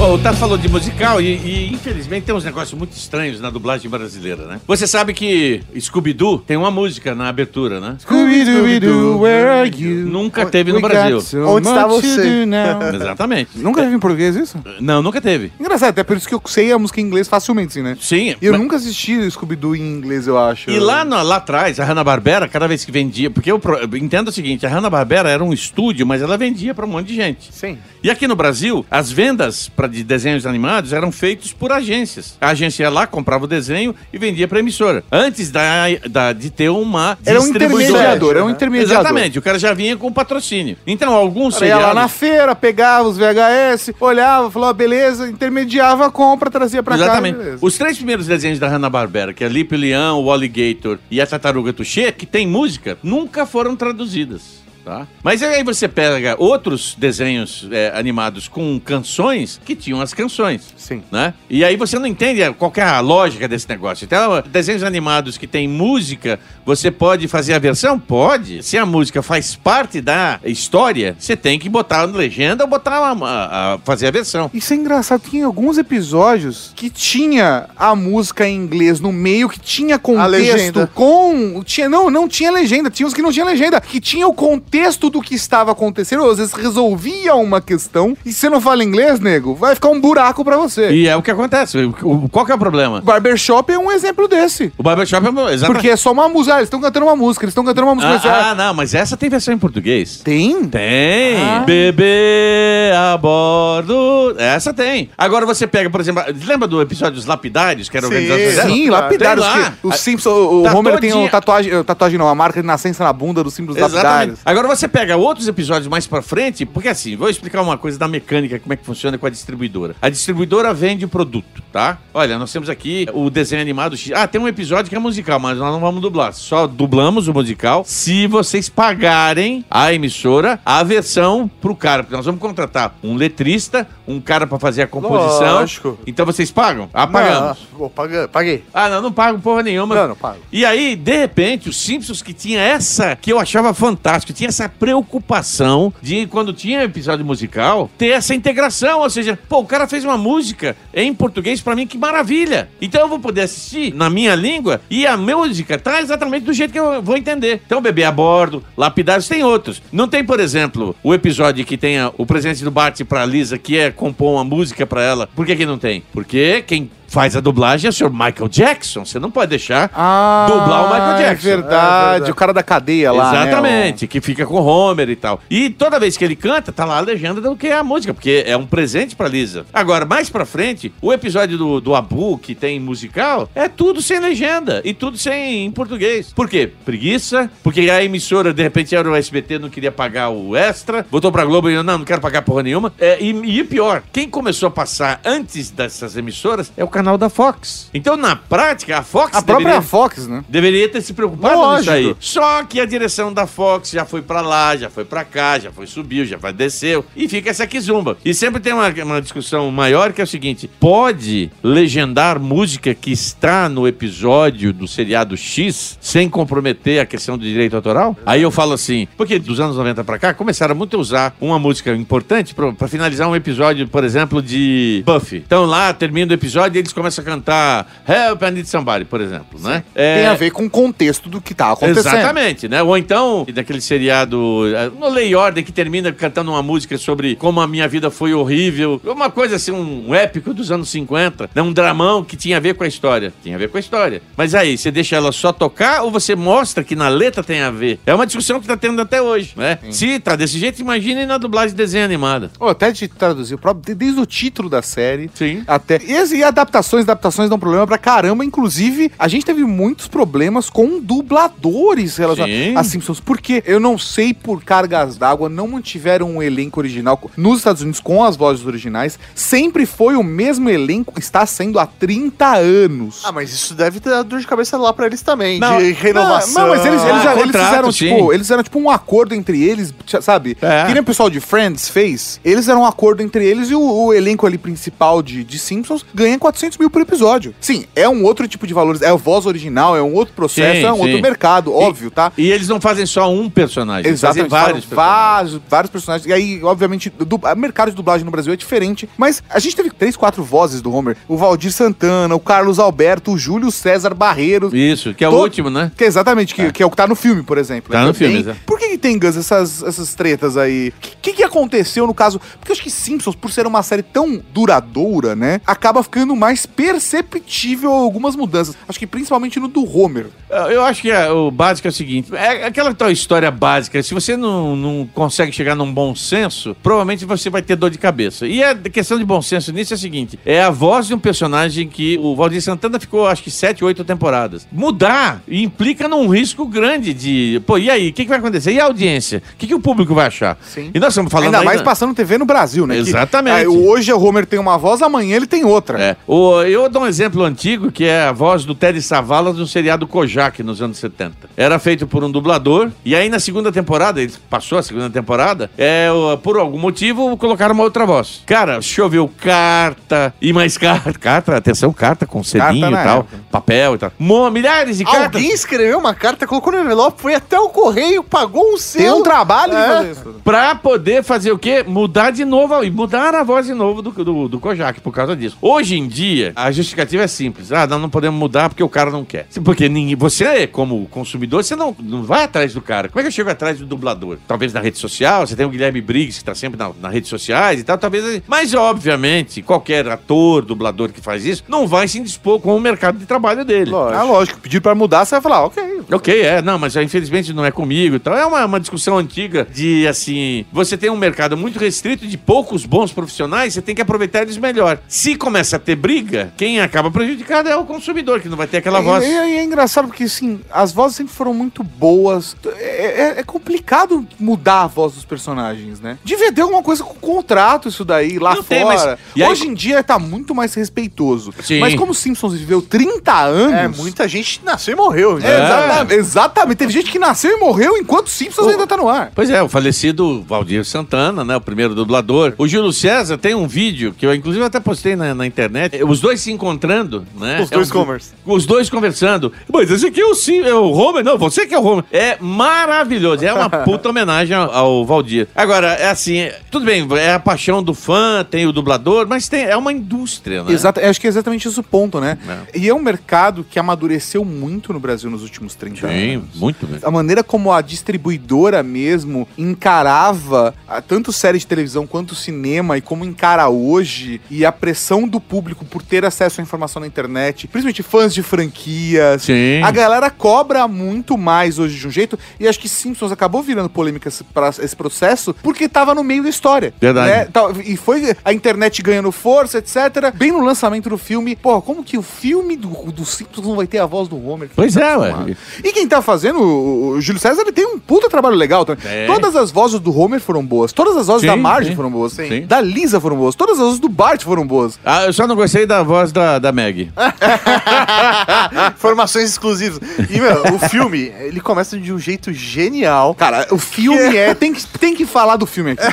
[0.00, 3.88] o Tato falou de musical e, e, infelizmente tem uns negócios muito estranhos na dublagem
[3.88, 4.60] brasileira, né?
[4.66, 7.96] Você sabe que Scooby-Doo tem uma música na abertura, né?
[8.00, 10.06] Scooby-Doo, where are you?
[10.06, 11.20] Nunca teve no Brasil.
[11.20, 12.44] so Onde está você?
[12.96, 13.50] Exatamente.
[13.58, 14.58] Nunca teve em português isso?
[14.80, 15.52] Não, nunca teve.
[15.60, 17.96] Engraçado, até por isso que eu sei a música em inglês facilmente, assim, né?
[18.00, 18.34] Sim.
[18.40, 20.70] E eu mas- nunca assisti Scooby-Doo em inglês, eu acho.
[20.70, 23.30] E lá, no- lá atrás, a Hanna-Barbera, cada vez que vendia...
[23.30, 26.74] Porque eu, pro- eu entendo o seguinte, a Hanna-Barbera era um estúdio, mas ela vendia
[26.74, 27.50] para um monte de gente.
[27.52, 27.78] Sim.
[28.02, 32.36] E aqui no Brasil, as vendas pra, de desenhos animados eram feitos por agências.
[32.40, 35.02] A agência ia lá, comprava o desenho e vendia pra emissora.
[35.10, 35.60] Antes da,
[36.08, 38.94] da- de ter uma Era um intermediador, era um intermediador.
[39.00, 40.76] Exatamente, o cara já vinha com patrocínio.
[40.86, 42.12] Então, alguns Cara, ia lá na seriados...
[42.12, 47.34] feira, pegava os VHS, olhava, falou, beleza, intermediava a compra, trazia Exatamente.
[47.36, 47.42] cá.
[47.42, 47.58] beleza.
[47.60, 51.72] Os três primeiros desenhos da Hanna-Barbera, que é Lipe Leão, o Alligator e a Tartaruga
[51.72, 54.59] Touché, que tem música, nunca foram traduzidas.
[54.84, 55.06] Tá?
[55.22, 60.72] Mas aí você pega outros desenhos é, animados com canções que tinham as canções.
[60.76, 61.02] Sim.
[61.12, 61.34] Né?
[61.50, 64.04] E aí você não entende qual que é a lógica desse negócio.
[64.04, 67.98] Então, desenhos animados que tem música, você pode fazer a versão?
[67.98, 68.62] Pode.
[68.62, 72.96] Se a música faz parte da história, você tem que botar na legenda ou botar
[72.96, 74.50] a, a- a- fazer a versão.
[74.54, 79.60] Isso é engraçado, tinha alguns episódios que tinha a música em inglês no meio, que
[79.60, 80.86] tinha contexto legenda.
[80.94, 81.62] com.
[81.64, 84.69] Tinha, não, não tinha legenda, tinha uns que não tinha legenda, que tinha o contexto
[85.10, 88.84] do que estava acontecendo, ou às vezes resolvia uma questão, e se você não fala
[88.84, 90.90] inglês, nego, vai ficar um buraco pra você.
[90.90, 91.76] E é o que acontece.
[92.02, 93.00] O- Qual que é o problema?
[93.00, 94.72] Barbershop é um exemplo desse.
[94.78, 95.66] O Barbershop é exatamente.
[95.66, 96.54] Porque é só uma música.
[96.54, 98.28] Ah, eles estão cantando uma música, eles estão cantando uma música.
[98.30, 100.20] Ah, ah, ah, não, mas essa tem versão em português.
[100.22, 100.64] Tem?
[100.66, 101.36] Tem.
[101.42, 101.62] Ah.
[101.66, 104.34] Bebê a bordo.
[104.38, 105.10] Essa tem.
[105.16, 108.90] Agora você pega, por exemplo, lembra do episódio dos Lapidários, que era Sim, Sim, Tem
[108.90, 109.44] lapidários.
[109.46, 109.72] lá.
[109.80, 111.24] que O Simpson, o Tá Homer tem todinha.
[111.24, 114.04] uma tatuagem, eh, tatuagem não, a marca de nascença na bunda dos símbolos Exatamente.
[114.04, 114.38] lapidários.
[114.44, 118.08] Agora você pega outros episódios mais pra frente, porque assim, vou explicar uma coisa da
[118.08, 119.94] mecânica, como é que funciona com a distribuidora.
[120.00, 121.98] A distribuidora vende o produto, tá?
[122.14, 124.12] Olha, nós temos aqui o desenho animado X.
[124.14, 126.32] Ah, tem um episódio que é musical, mas nós não vamos dublar.
[126.32, 132.02] Só dublamos o musical se vocês pagarem a emissora a versão pro cara.
[132.02, 135.60] Porque nós vamos contratar um letrista, um cara pra fazer a composição.
[135.60, 135.98] Lógico.
[136.06, 136.88] Então vocês pagam?
[136.92, 137.58] Ah, pagamos.
[137.72, 138.64] Não, vou pagar- paguei.
[138.74, 139.94] Ah, não, não pago porra nenhuma.
[139.94, 140.38] Não, não pago.
[140.52, 144.68] E aí, de repente, os Simpsons que tinha essa, que eu achava fantástico, tinha essa
[144.68, 149.00] preocupação de, quando tinha episódio musical, ter essa integração.
[149.00, 152.68] Ou seja, pô, o cara fez uma música em português pra mim, que maravilha.
[152.80, 156.72] Então eu vou poder assistir na minha língua e a música tá exatamente do jeito
[156.72, 157.62] que eu vou entender.
[157.64, 159.82] Então, Bebê a Bordo, Lapidários, tem outros.
[159.92, 163.78] Não tem, por exemplo, o episódio que tenha o presente do Bart pra Lisa, que
[163.78, 165.26] é compor uma música pra ela.
[165.28, 166.02] Por que que não tem?
[166.12, 169.04] Porque quem faz a dublagem é o senhor Michael Jackson.
[169.04, 171.48] Você não pode deixar Ah, dublar o Michael É Jackson.
[171.48, 171.74] verdade,
[172.06, 172.30] É verdade.
[172.30, 173.32] o cara da cadeia lá.
[173.32, 175.40] né, Exatamente, que fica com o Homer e tal.
[175.50, 178.14] E toda vez que ele canta, tá lá a legenda do que é a música,
[178.14, 179.66] porque é um presente pra Lisa.
[179.72, 184.20] Agora, mais pra frente, o episódio do, do Abu, que tem musical, é tudo sem
[184.20, 186.32] legenda e tudo sem em português.
[186.32, 186.70] Por quê?
[186.84, 191.32] Preguiça, porque a emissora, de repente, era o SBT, não queria pagar o extra, botou
[191.32, 192.92] pra Globo e eu, não, não quero pagar porra nenhuma.
[193.00, 197.28] É, e, e pior, quem começou a passar antes dessas emissoras é o canal da
[197.30, 197.88] Fox.
[197.94, 200.44] Então, na prática, a Fox A própria deveria- Fox, né?
[200.48, 201.78] Deveria ter se preocupado Lógico.
[201.94, 202.16] nisso aí.
[202.20, 205.72] Só que a direção da Fox já foi pra lá, já foi pra cá, já
[205.72, 208.18] foi subiu, já vai desceu e fica essa quizumba.
[208.24, 213.10] E sempre tem uma, uma discussão maior que é o seguinte: pode legendar música que
[213.12, 218.16] está no episódio do seriado X sem comprometer a questão do direito autoral?
[218.26, 221.58] Aí eu falo assim, porque dos anos 90 pra cá começaram muito a usar uma
[221.58, 225.42] música importante pra pra finalizar um episódio, por exemplo, de Buffy.
[225.46, 229.20] Então lá termina o episódio e eles começam a cantar Help I Need Somebody, por
[229.20, 229.82] exemplo, né?
[229.94, 231.98] É, Tem a ver com o contexto do que tá acontecendo.
[232.16, 232.82] Exatamente, né?
[232.82, 237.36] Ou então, daquele seriado eh, no Lei e Ordem, que termina cantando uma música sobre
[237.36, 239.00] como a minha vida foi horrível.
[239.04, 241.62] Uma coisa assim, um épico dos anos 50, né?
[241.62, 243.32] Um dramão que tinha a ver com a história.
[243.42, 244.22] Tinha a ver com a história.
[244.36, 247.70] Mas aí, você deixa ela só tocar ou você mostra que na letra tem a
[247.70, 247.98] ver?
[248.06, 249.78] É uma discussão que tá tendo até hoje, né?
[249.90, 252.50] Se tá desse jeito, imagine na dublagem de desenho animada.
[252.58, 255.62] Ô, até de traduzir, o próprio- desde o título da série Sim.
[255.66, 256.00] até.
[256.06, 256.42] E, as- e
[256.80, 258.44] adaptações, adaptações dão problema pra caramba.
[258.44, 263.20] Inclusive, a gente teve muitos problemas com dubladores relacionados a Simpsons.
[263.20, 268.00] Porque eu não sei por cargas d'água, não mantiveram um elenco original nos Estados Unidos
[268.00, 269.18] com as vozes originais.
[269.34, 273.20] Sempre foi o mesmo elenco que está sendo há 30 anos.
[273.24, 275.92] Ah, mas isso deve ter dado dor de cabeça lá pra eles também, Não, de
[275.92, 276.62] renovação.
[276.62, 278.08] Não, mas eles, eles, Ah, já- eles contrato, fizeram, sim.
[278.16, 280.56] tipo, eles fizeram tipo um acordo entre eles, sabe?
[280.62, 280.86] É.
[280.86, 282.40] Que nem o pessoal de Friends fez.
[282.44, 286.04] Eles fizeram um acordo entre eles e o, o elenco ali principal de, de Simpsons
[286.14, 287.54] ganha 400 mil por episódio.
[287.60, 289.02] Sim, é um outro tipo de valores.
[289.02, 291.02] É a voz original, é um outro processo, Sim, é um sim.
[291.02, 292.32] outro mercado, óbvio, tá?
[292.36, 296.26] E eles não fazem só um personagem, eles fazem Exatamente, vários vários, vários, vários personagens.
[296.28, 299.08] E aí, obviamente, o mercado de dublagem no Brasil é diferente.
[299.16, 301.16] Mas a gente teve três, quatro vozes do Homer.
[301.28, 304.72] O Valdir Santana, o Carlos Alberto, o Júlio César Barreiros.
[304.72, 305.90] Isso, que é o último, né?
[305.96, 306.72] Que é exatamente, que é.
[306.72, 307.92] que é o que tá no filme, por exemplo.
[307.92, 308.28] Tá no Também.
[308.28, 308.60] filme, exato.
[308.66, 310.92] Por que, que tem, Gus, essas, essas tretas aí?
[310.96, 312.40] O que, que, que aconteceu no caso?
[312.58, 315.60] Porque eu acho que Simpsons, por ser uma série tão duradoura, né?
[315.66, 318.76] Acaba ficando mais perceptível algumas mudanças.
[318.88, 320.26] Acho que principalmente no do Homer.
[320.70, 324.02] Eu acho que é- o básico é o seguinte: é aquela tal história básica.
[324.02, 327.98] Se você não, não consegue chegar num bom senso, provavelmente você vai ter dor de
[327.98, 328.46] cabeça.
[328.46, 331.18] E a questão de bom senso nisso é a seguinte: é a voz de um
[331.18, 334.66] personagem que o Valdir Santana ficou, acho que, sete, oito temporadas.
[334.72, 337.60] Mudar implica num risco grande de.
[337.66, 338.08] Pô, e aí?
[338.08, 338.72] O que, que vai acontecer?
[338.72, 339.42] E a audiência?
[339.54, 340.58] O que, que o público vai achar?
[340.62, 340.90] Sim.
[340.94, 342.94] E nós estamos falando Ainda mais passando TV no Brasil, né?
[342.94, 343.54] Que, Exatamente.
[343.54, 346.00] aí, hoje o Homer tem uma voz, amanhã ele tem outra.
[346.00, 346.16] É.
[346.26, 350.06] O, eu dou um exemplo antigo, que é a voz do Teddy Savalas no seriado
[350.06, 351.50] Kojak, nos anos 70.
[351.56, 355.70] Era feito por um dublador, e aí na segunda temporada, ele passou a segunda temporada,
[355.76, 356.08] é,
[356.42, 358.42] por algum motivo colocaram uma outra voz.
[358.46, 361.10] Cara, choveu carta, e mais carta.
[361.20, 363.38] Carta, atenção, carta com selinho e tal, época.
[363.50, 364.12] papel e tal.
[364.18, 365.24] Mo- milhares de cartas.
[365.36, 369.04] Alguém escreveu uma carta, colocou no envelope, foi até o correio, pagou um selo.
[369.04, 369.86] Tem um trabalho de É.
[369.86, 370.34] fazer isso.
[370.42, 371.84] Pra poder fazer o quê?
[371.86, 375.36] Mudar de novo, e mudar a voz de novo do, do, do Kojak por causa
[375.36, 375.56] disso.
[375.60, 377.72] Hoje em dia, a justificativa é simples.
[377.72, 379.46] Ah, nós não podemos mudar porque o cara não quer.
[379.64, 383.08] Porque ninguém, você, como consumidor, você não, não vai atrás do cara.
[383.08, 384.38] Como é que eu chego atrás do dublador?
[384.46, 387.28] Talvez na rede social, você tem o Guilherme Briggs, que tá sempre na, nas redes
[387.28, 388.42] sociais e tal, talvez...
[388.46, 393.18] Mas, obviamente, qualquer ator, dublador que faz isso, não vai se indispor com o mercado
[393.18, 393.92] de trabalho dele.
[393.94, 394.60] Ah, lógico.
[394.60, 396.02] Pedir pra mudar, você vai falar, ok.
[396.10, 398.36] Ok, é, não, mas ah, infelizmente não é comigo e tal.
[398.36, 402.84] É uma, uma discussão antiga de, assim, você tem um mercado muito restrito de poucos
[402.84, 404.98] bons profissionais, você tem que aproveitar eles melhor.
[405.08, 406.19] Se começa a ter briga,
[406.56, 409.24] quem acaba prejudicado é o consumidor, que não vai ter aquela voz.
[409.24, 412.56] E, é engraçado porque, assim, as vozes sempre foram muito boas.
[412.76, 416.18] É, é- é complicado mudar a voz dos personagens, né?
[416.24, 418.68] Devia ter alguma coisa com contrato isso daí lá Não fora.
[418.68, 421.52] tem, mas- e aí- Hoje em dia tá muito mais respeitoso.
[421.62, 421.80] Sim.
[421.80, 423.72] Mas como Simpsons viveu 30 anos...
[423.74, 425.38] É, muita gente nasceu e morreu.
[425.38, 425.64] É, né?
[425.64, 426.78] exatamente, exatamente.
[426.78, 429.32] Teve gente que nasceu e morreu enquanto Simpsons ainda tá no ar.
[429.34, 431.56] Pois é, o falecido Valdir Santana, né?
[431.56, 432.54] O primeiro dublador.
[432.58, 435.96] O Júlio César tem um vídeo que eu, inclusive, até postei na, na internet.
[436.10, 437.60] Os dois se encontrando, né?
[437.62, 438.34] Os dois É um- conversam.
[438.44, 439.52] Os dois conversando.
[439.72, 441.22] Mas esse aqui é o, Sim, é o Homer.
[441.24, 442.04] Não, você que é o Homer.
[442.12, 443.44] É maravilhoso.
[443.44, 445.48] É uma puta homenagem ao, Valdir.
[445.54, 449.48] Agora, é assim, é- tudo bem, é a paixão do fã, tem o dublador, mas
[449.48, 450.72] tem, é uma indústria, né?
[450.72, 452.38] Exato, acho que é exatamente esse o ponto, né?
[452.74, 456.56] E é um mercado que amadureceu muito no Brasil nos últimos 30 Sim, anos.
[456.56, 457.06] muito mesmo.
[457.06, 463.00] A maneira como a distribuidora mesmo encarava a- tanto série de televisão quanto cinema e
[463.00, 467.66] como encara hoje e a pressão do público por ter acesso à informação na internet,
[467.66, 469.42] principalmente fãs de franquias.
[469.42, 469.82] Sim.
[469.82, 473.88] A galera cobra muito mais hoje de um jeito e acho que Simpsons acabou virando
[473.88, 476.92] polêmica para esse processo porque tava no meio da história.
[477.00, 477.30] Verdade.
[477.30, 477.48] né?
[477.84, 480.32] E foi a internet ganhando força, etc.
[480.34, 481.56] Bem no lançamento do filme.
[481.56, 484.70] Porra, como que o filme do, do Simpsons não vai ter a voz do Homer?
[484.74, 485.56] Pois é, ué.
[485.82, 489.04] E quem tá fazendo, o, o Júlio César, ele tem um puta trabalho legal também.
[489.04, 489.26] É.
[489.26, 490.92] Todas as vozes do Homer foram boas.
[490.92, 491.96] Todas as vozes Sim, da Marge sim.
[491.96, 492.32] foram boas.
[492.32, 492.66] Sim.
[492.66, 493.54] Da Lisa foram boas.
[493.54, 494.98] Todas as vozes do Bart foram boas.
[495.04, 497.10] Ah, eu só não gostei da voz da, da Meg.
[498.96, 499.98] Informações exclusivas.
[500.30, 503.34] E, meu, o filme, ele começa de um jeito genial.
[503.34, 504.54] Cara, o filme é.
[504.54, 506.04] Tem que, tem que falar do filme aqui.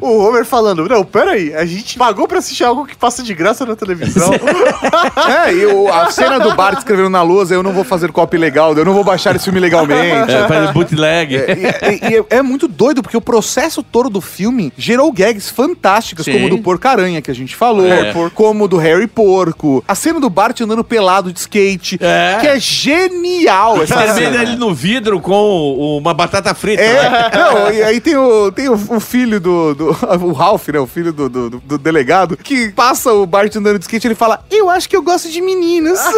[0.00, 3.66] O Homer falando, não, peraí, a gente pagou pra assistir algo que passa de graça
[3.66, 4.30] na televisão.
[5.46, 8.38] é, e o- a cena do Bart escrevendo na lousa: eu não vou fazer copy
[8.38, 10.32] legal, eu não vou baixar esse filme legalmente.
[10.32, 11.34] É, faz bootleg.
[11.34, 16.24] E, e- e é muito doido, porque o processo todo do filme gerou gags fantásticas,
[16.24, 16.32] Sim.
[16.32, 18.12] como o do Porco-Aranha, que a gente falou, É.
[18.34, 22.38] como o do Harry Porco, a cena do Bart andando pelado de skate, É.
[22.40, 26.82] que é genial essa Termina ele no vidro com uma batata frita.
[26.82, 27.30] É, né?
[27.34, 30.78] não, e aí tem o, tem o, o filho do, do- O Ralph, né?
[30.78, 34.14] O filho do, do, do delegado, que passa o Bart andando de skate e ele
[34.14, 35.98] fala: Eu acho que eu gosto de meninos.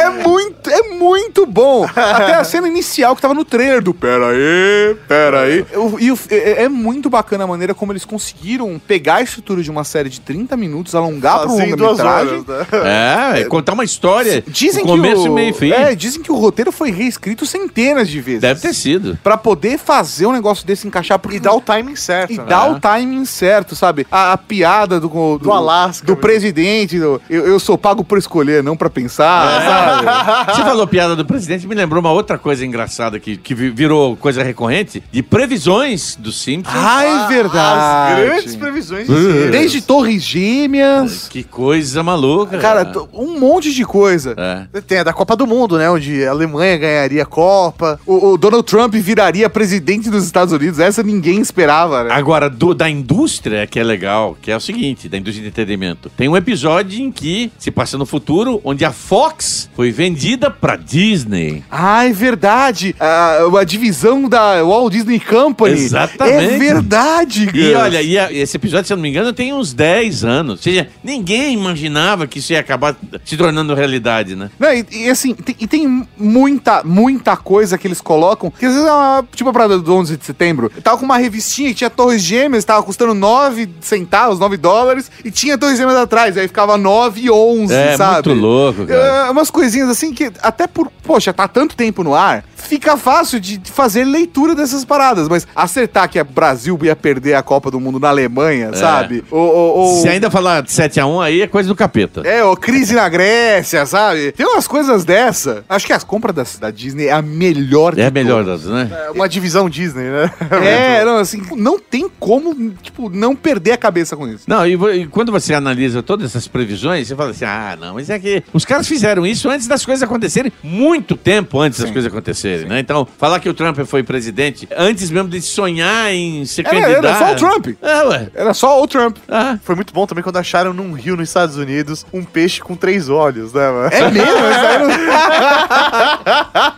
[0.00, 1.84] é muito, é muito bom.
[1.84, 5.64] Até a cena inicial que tava no trailer do Pera aí, pera aí.
[5.98, 9.84] E é, é muito bacana a maneira como eles conseguiram pegar a estrutura de uma
[9.84, 12.44] série de 30 minutos, alongar um Assim, duas longa-metragem.
[12.46, 13.34] horas, né?
[13.36, 14.42] É, é contar uma história.
[14.46, 15.70] Dizem com que começo, o, meio e fim.
[15.72, 18.40] É, dizem que o roteiro foi reescrito centenas de vezes.
[18.40, 19.18] Deve ter sido.
[19.22, 22.32] Pra poder fazer um negócio desse encaixar porque E dá o timing certo.
[22.32, 22.44] e né?
[22.46, 24.06] dá o timing certo, sabe?
[24.10, 26.20] A, a piada do, do, Do Alasca, do mesmo.
[26.22, 30.54] presidente, do, eu, eu sou pago por escolher, não pra pensar, sabe?
[30.54, 34.16] Você falou piada do presidente, me lembrou uma outra coisa engraçada que, que vi- virou
[34.16, 36.74] coisa recorrente, de previsões do Simpsons.
[36.76, 38.22] Ah, é As verdade.
[38.22, 39.48] grandes previsões de.
[39.50, 40.89] Desde Torres Gêmeas,
[41.30, 42.58] Que coisa maluca.
[42.58, 44.34] cara, t- um monte de coisa.
[44.74, 44.80] É.
[44.80, 45.88] Tem a da Copa do Mundo, né?
[45.90, 48.00] Onde a Alemanha ganharia a Copa.
[48.06, 50.78] O, o Donald Trump viraria presidente dos Estados Unidos.
[50.78, 52.10] Essa ninguém esperava, né?
[52.12, 56.10] Agora, do- da indústria que é legal, que é o seguinte, da indústria de entretenimento.
[56.16, 60.76] Tem um episódio em que se passa no futuro, onde a Fox foi vendida pra
[60.76, 61.62] Disney.
[61.70, 62.94] Ah, é verdade.
[62.98, 65.74] Ah, uma divisão da Walt Disney Company.
[65.78, 66.54] Exatamente.
[66.54, 67.74] É verdade, E Gus.
[67.76, 70.52] olha, e a- esse episódio, se eu não me engano, tem uns 10 anos.
[70.58, 74.50] Ou seja, ninguém imaginava que isso ia acabar se tornando realidade, né?
[74.58, 78.72] Não, e, e assim, tem, e tem muita, muita coisa que eles colocam, que às
[78.74, 80.70] vezes é uma, tipo a parada do 11 de setembro.
[80.82, 85.30] Tava com uma revistinha que tinha torres gêmeas, tava custando 9 centavos, 9 dólares, e
[85.30, 88.28] tinha torres gêmeas atrás, aí ficava 9 e 11, É, sabe?
[88.28, 89.26] muito louco, cara.
[89.26, 93.40] É, umas coisinhas assim que, até por, poxa, tá tanto tempo no ar, fica fácil
[93.40, 97.80] de fazer leitura dessas paradas, mas acertar que o Brasil ia perder a Copa do
[97.80, 99.24] Mundo na Alemanha, sabe?
[99.30, 102.22] Ou, ou- ou- Se ainda falar de 7x1, aí é coisa do capeta.
[102.24, 104.32] é, ou crise na Grécia, sabe?
[104.32, 105.64] Tem umas coisas dessa.
[105.68, 108.62] Acho que as compras da, da Disney é a melhor É a melhor todas.
[108.64, 108.90] das, né?
[109.06, 110.30] É uma divisão Disney, né?
[110.62, 114.44] É, não, assim, não tem como, tipo, não perder a cabeça com isso.
[114.46, 118.10] Não, e, e quando você analisa todas essas previsões, você fala assim: ah, não, mas
[118.10, 122.10] é que os caras fizeram isso antes das coisas acontecerem, muito tempo antes das coisas
[122.10, 122.78] acontecerem, né?
[122.80, 127.06] Então, falar que o Trump foi presidente antes mesmo de sonhar em ser Era- candidato.
[127.06, 127.66] era só o Trump.
[127.82, 128.28] É, ué.
[128.34, 129.16] Era só o Trump.
[129.28, 132.76] Ah, Foi muito bom também quando acharam num rio nos Estados Unidos um peixe com
[132.76, 133.88] três olhos, né, mano?
[133.90, 134.30] É mesmo?
[134.30, 134.90] Não-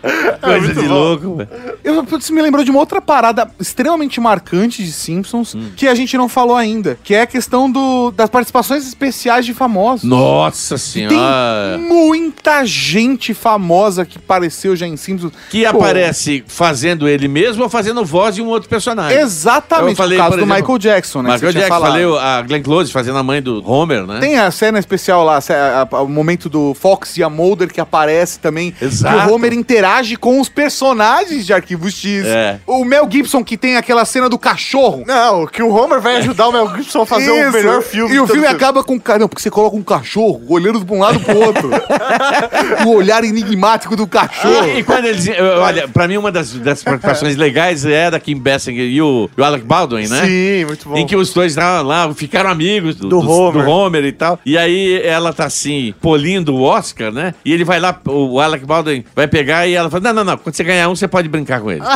[0.41, 0.95] coisa de bom.
[0.95, 1.49] louco, velho.
[1.83, 6.16] Eu, isso me lembrou de uma outra parada extremamente marcante de Simpsons que a gente
[6.16, 10.05] não falou ainda, que é a questão do, das participações especiais de famosos.
[10.09, 11.78] Nossa Tem senhora.
[11.78, 15.33] muita gente famosa que apareceu já em Simpsons.
[15.51, 19.18] Que Pô, aparece fazendo ele mesmo ou fazendo voz de um outro personagem.
[19.18, 21.33] Exatamente, Eu falei, o caso por do exemplo, Michael Jackson, né?
[21.33, 24.20] Michael Jackson, falei a Glenn Close fazendo a mãe do Homer, né?
[24.20, 27.81] Tem a cena especial lá, a- a- o momento do Fox e a Mulder que
[27.81, 28.75] aparece também.
[28.81, 29.18] Exato.
[29.27, 32.25] Que o Homer interage com os personagens de Arquivo X.
[32.27, 32.59] É.
[32.66, 35.05] O Mel Gibson que tem aquela cena do cachorro.
[35.07, 37.53] Não, que o Homer vai ajudar o Mel Gibson a fazer o Isso.
[37.53, 38.14] melhor filme.
[38.14, 39.01] E o de filme acaba com.
[39.18, 41.70] Não, porque você coloca um cachorro olhando pra um lado pro outro.
[42.87, 44.68] o olhar enigmático do cachorro.
[44.77, 45.27] E quando eles.
[45.61, 49.45] Olha, pra mim, uma das, das participações legais é da Kim Basinger e o, o
[49.45, 50.25] Alec Baldwin, né?
[50.25, 50.97] Sim, muito bom.
[50.97, 53.61] Em que os dois estavam lá, ficaram amigos do, Do Homer.
[53.61, 54.38] do Homer e tal.
[54.44, 57.34] E aí ela tá assim, polindo o Oscar, né?
[57.44, 60.38] E ele vai lá, o Alec Baldwin vai pegar e ela fala: Não, não, não.
[60.38, 61.82] Quando você ganhar um, você pode brincar com ele.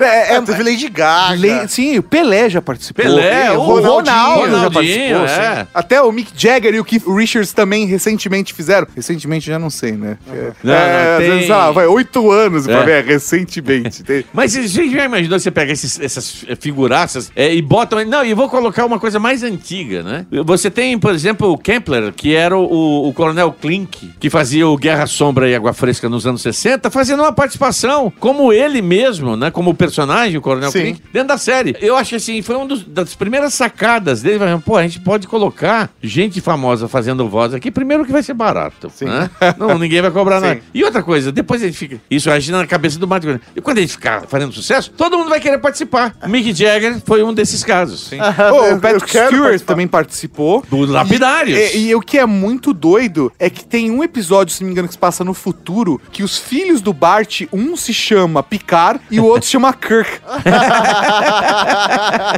[0.00, 1.34] É, É, teve Lady Gaga.
[1.36, 3.04] Le- Sim, o Pelé já participou.
[3.04, 5.24] Pelé, o o Ronaldo, Ronaldinho, já participou.
[5.26, 5.60] é.
[5.62, 5.66] sim.
[5.74, 8.86] Até o Mick Jagger e o Keith Richards também recentemente fizeram.
[8.94, 10.16] Recentemente já não sei, né?
[10.32, 12.84] É, Não, não, às tem- vezes, sei lá, vai oito anos pra É.
[12.84, 14.02] ver, recentemente.
[14.02, 18.02] Tem- Mas você já imaginou você pegar esses- essas figuraças é, e botam.
[18.04, 20.26] Não, e vou colocar uma coisa mais antiga, né?
[20.44, 24.76] Você tem, por exemplo, o Kempler, que era o, o Coronel Klink, que fazia o
[24.76, 29.50] Guerra Sombra e Água Fresca nos anos 60, fazendo uma participação, como ele mesmo, né?
[29.50, 30.80] Como o personagem, o Coronel Sim.
[30.80, 31.76] Klink, dentro da série.
[31.80, 34.38] Eu acho assim, foi uma dos- das primeiras sacadas dele.
[34.38, 38.34] falando, Pô, a gente pode colocar gente famosa fazendo voz aqui, primeiro que vai ser
[38.34, 38.90] barato.
[39.02, 39.30] Né?
[39.58, 40.60] Não, ninguém vai cobrar nada.
[40.72, 42.00] E outra coisa, depois a gente fica.
[42.10, 43.40] Isso age na cabeça do Groening.
[43.56, 46.14] E quando a gente ficar fazendo sucesso, todo mundo vai querer participar.
[46.22, 48.08] O Mick Jagger foi um desses casos.
[48.08, 48.18] Sim.
[48.70, 49.72] Eu o Patrick Stewart participar.
[49.72, 50.64] também participou.
[50.68, 51.74] Do Lapidários.
[51.74, 54.72] E, e o que é muito doido é que tem um episódio, se não me
[54.72, 58.99] engano, que se passa no futuro, que os filhos do Bart, um se chama Picard
[59.10, 60.20] e o outro se chama Kirk.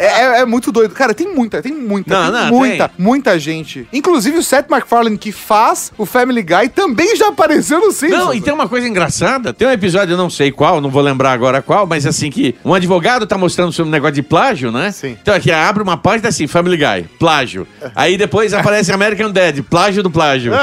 [0.01, 0.95] é, é- é muito doido.
[0.95, 3.05] Cara, tem muita, tem muita, Não, tem não, muita, tem.
[3.05, 3.87] muita gente.
[3.93, 8.19] Inclusive o Seth MacFarlane, que faz o Family Guy, também já apareceu no Simpsons.
[8.19, 9.53] Não, e tem uma coisa engraçada.
[9.53, 12.55] Tem um episódio, eu não sei qual, não vou lembrar agora qual, mas assim que
[12.65, 14.91] um advogado tá mostrando sobre um negócio de plágio, né?
[14.91, 15.17] Sim.
[15.21, 17.67] Então aqui abre uma página assim, Family Guy, plágio.
[17.95, 20.53] Aí depois aparece American Dad, plágio do plágio.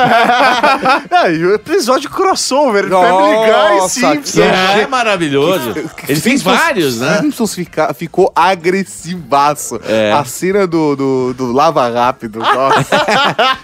[1.12, 4.38] Ah, e o episódio crossover, Family Guy Nossa, Simpsons.
[4.38, 5.74] É, maravilhoso.
[6.08, 7.20] Ele fez vários, né?
[7.22, 9.80] Simpsons fica- ficou agressivaço.
[9.86, 10.12] É.
[10.12, 13.06] A cena do, do, do Lava Rápido, nossa.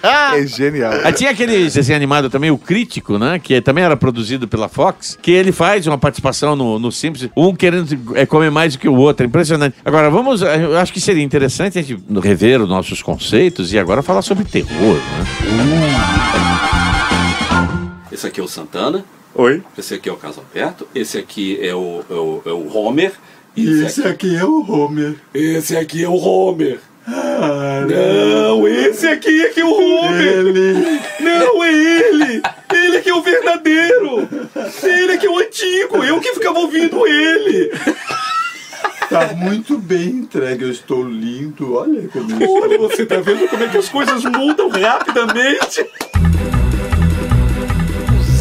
[0.36, 0.94] é genial.
[1.04, 3.40] Ah, tinha aquele desenho animado também, o Crítico, né?
[3.40, 7.56] Que também era produzido pela Fox, que ele faz uma participação no, no Simpsons, um
[7.56, 9.26] querendo é, comer mais do que o outro.
[9.26, 9.76] É impressionante.
[9.84, 10.42] Agora, vamos.
[10.42, 14.44] Eu acho que seria interessante a gente rever os nossos conceitos e agora falar sobre
[14.46, 15.26] terror, né?
[18.12, 19.04] Esse aqui é o Santana.
[19.38, 19.62] Oi?
[19.78, 20.88] Esse aqui é o Caso Alberto.
[20.96, 23.12] Esse aqui é o, é o, é o Homer.
[23.56, 25.16] Esse aqui é o Homer.
[25.34, 26.80] Esse aqui é o Homer.
[27.06, 30.22] Ah, Não, esse aqui é que é o Homer.
[30.22, 31.02] Ele.
[31.20, 32.42] Não, é ele.
[32.74, 34.30] Ele que é o verdadeiro.
[34.82, 36.02] Ele que é o antigo.
[36.02, 37.72] Eu que ficava ouvindo ele.
[39.10, 41.76] Tá muito bem entregue, eu estou lindo.
[41.76, 42.62] Olha como.
[42.62, 45.86] Olha, você tá vendo como é que as coisas mudam rapidamente?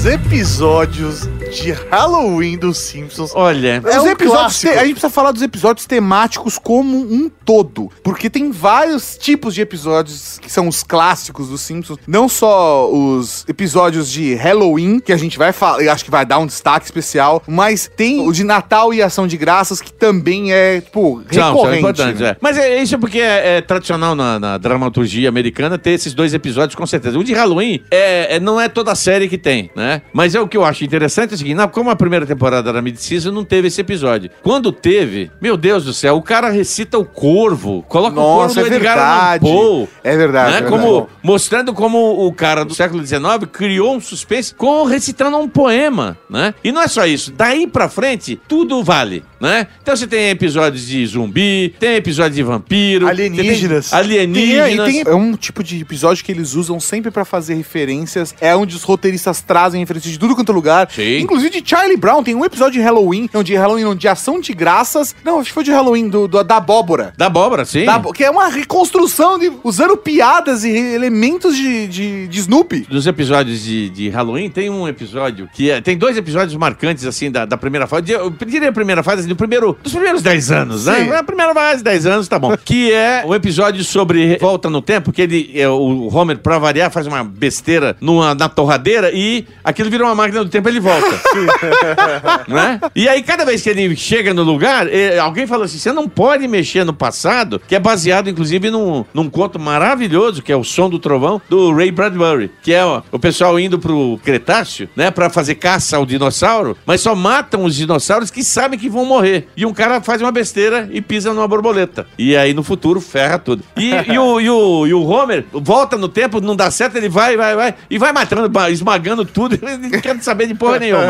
[0.05, 3.33] Os episódios de Halloween dos Simpsons.
[3.35, 3.83] Olha.
[3.87, 7.91] É Os um episódios te- a gente precisa falar dos episódios temáticos como um todo.
[8.03, 11.99] Porque tem vários tipos de episódios que são os clássicos dos Simpsons.
[12.07, 16.39] Não só os episódios de Halloween, que a gente vai falar, acho que vai dar
[16.39, 20.81] um destaque especial, mas tem o de Natal e Ação de Graças, que também é,
[20.81, 21.79] tipo, são recorrente.
[21.79, 22.29] importantes, né?
[22.31, 22.37] é.
[22.41, 26.75] Mas é isso porque é, é tradicional na, na dramaturgia americana ter esses dois episódios,
[26.75, 27.19] com certeza.
[27.19, 30.03] O de Halloween é, é- não é toda a série que tem, né?
[30.13, 32.83] Mas é o que eu acho interessante é o seguinte: como a primeira temporada era
[32.83, 34.31] mid-season, não teve esse episódio.
[34.43, 38.61] Quando teve, meu Deus do céu, o cara recita o corvo, coloca o corvo Nossa,
[38.61, 39.39] do é Edgar Allan.
[39.41, 39.89] Poe.
[40.03, 40.53] É verdade.
[40.53, 40.59] né?
[40.59, 41.09] é como, verdade.
[41.23, 43.23] mostrando como o cara do século XIX
[43.53, 46.55] criou um suspense com recitando um poema, né?
[46.63, 47.33] E não é só isso.
[47.33, 49.67] Daí pra frente, tudo vale, né?
[49.83, 53.91] Então você tem episódios de zumbi, tem episódio de vampiro, Alienígenas.
[53.91, 54.93] tem alienígenas.
[54.93, 58.35] Tem- tem- é um tipo de episódio que eles usam sempre pra fazer referências.
[58.41, 60.89] É onde os roteiristas trazem referências de tudo quanto é lugar.
[60.91, 61.21] Sim.
[61.35, 62.23] Inclusive de Charlie Brown.
[62.23, 65.17] Tem um episódio de Halloween, não de Halloween, não, de Ação de Graças.
[65.25, 67.13] Não, acho que foi de Halloween, do, do- da abóbora.
[67.19, 67.85] Da abóbora, sim.
[67.85, 72.87] Da que é uma reconstrução de, usando piadas e elementos de, de, de Snoopy.
[72.89, 77.33] Dos episódios de, de Halloween, tem um episódio que é, tem dois episódios marcantes, assim,
[77.33, 78.13] da, da primeira fase.
[78.13, 80.91] Eu diria a primeira fase, assim, do primeiro, dos primeiros 10 anos, Sim.
[81.09, 81.17] né?
[81.17, 82.55] A primeira fase, 10 anos, tá bom.
[82.65, 86.93] que é um episódio sobre volta no tempo, que ele, é, o Homer, pra variar,
[86.93, 90.81] faz uma besteira numa, na torradeira e aquilo vira uma máquina do tempo e ele
[90.81, 91.14] volta.
[92.49, 92.81] né?
[92.95, 96.09] E aí, cada vez que ele chega no lugar, eh, alguém fala assim: você não
[96.09, 100.65] pode mexer no passado, que é baseado, inclusive, num, num conto maravilhoso, que é o
[100.65, 105.11] Som do Trovão, do Ray Bradbury, que é ó, o pessoal indo pro Cretáceo, né,
[105.11, 109.49] pra fazer caça ao dinossauro, mas só matam os dinossauros que sabem que vão morrer.
[109.57, 112.07] E um cara faz uma besteira e pisa numa borboleta.
[112.19, 113.63] E aí, no futuro, ferra tudo.
[113.77, 117.09] E, e o, e, o, e o Homer volta no tempo, não dá certo, ele
[117.09, 121.04] vai, vai, vai, e vai matando, esmagando tudo, ele não quer saber de porra nenhuma.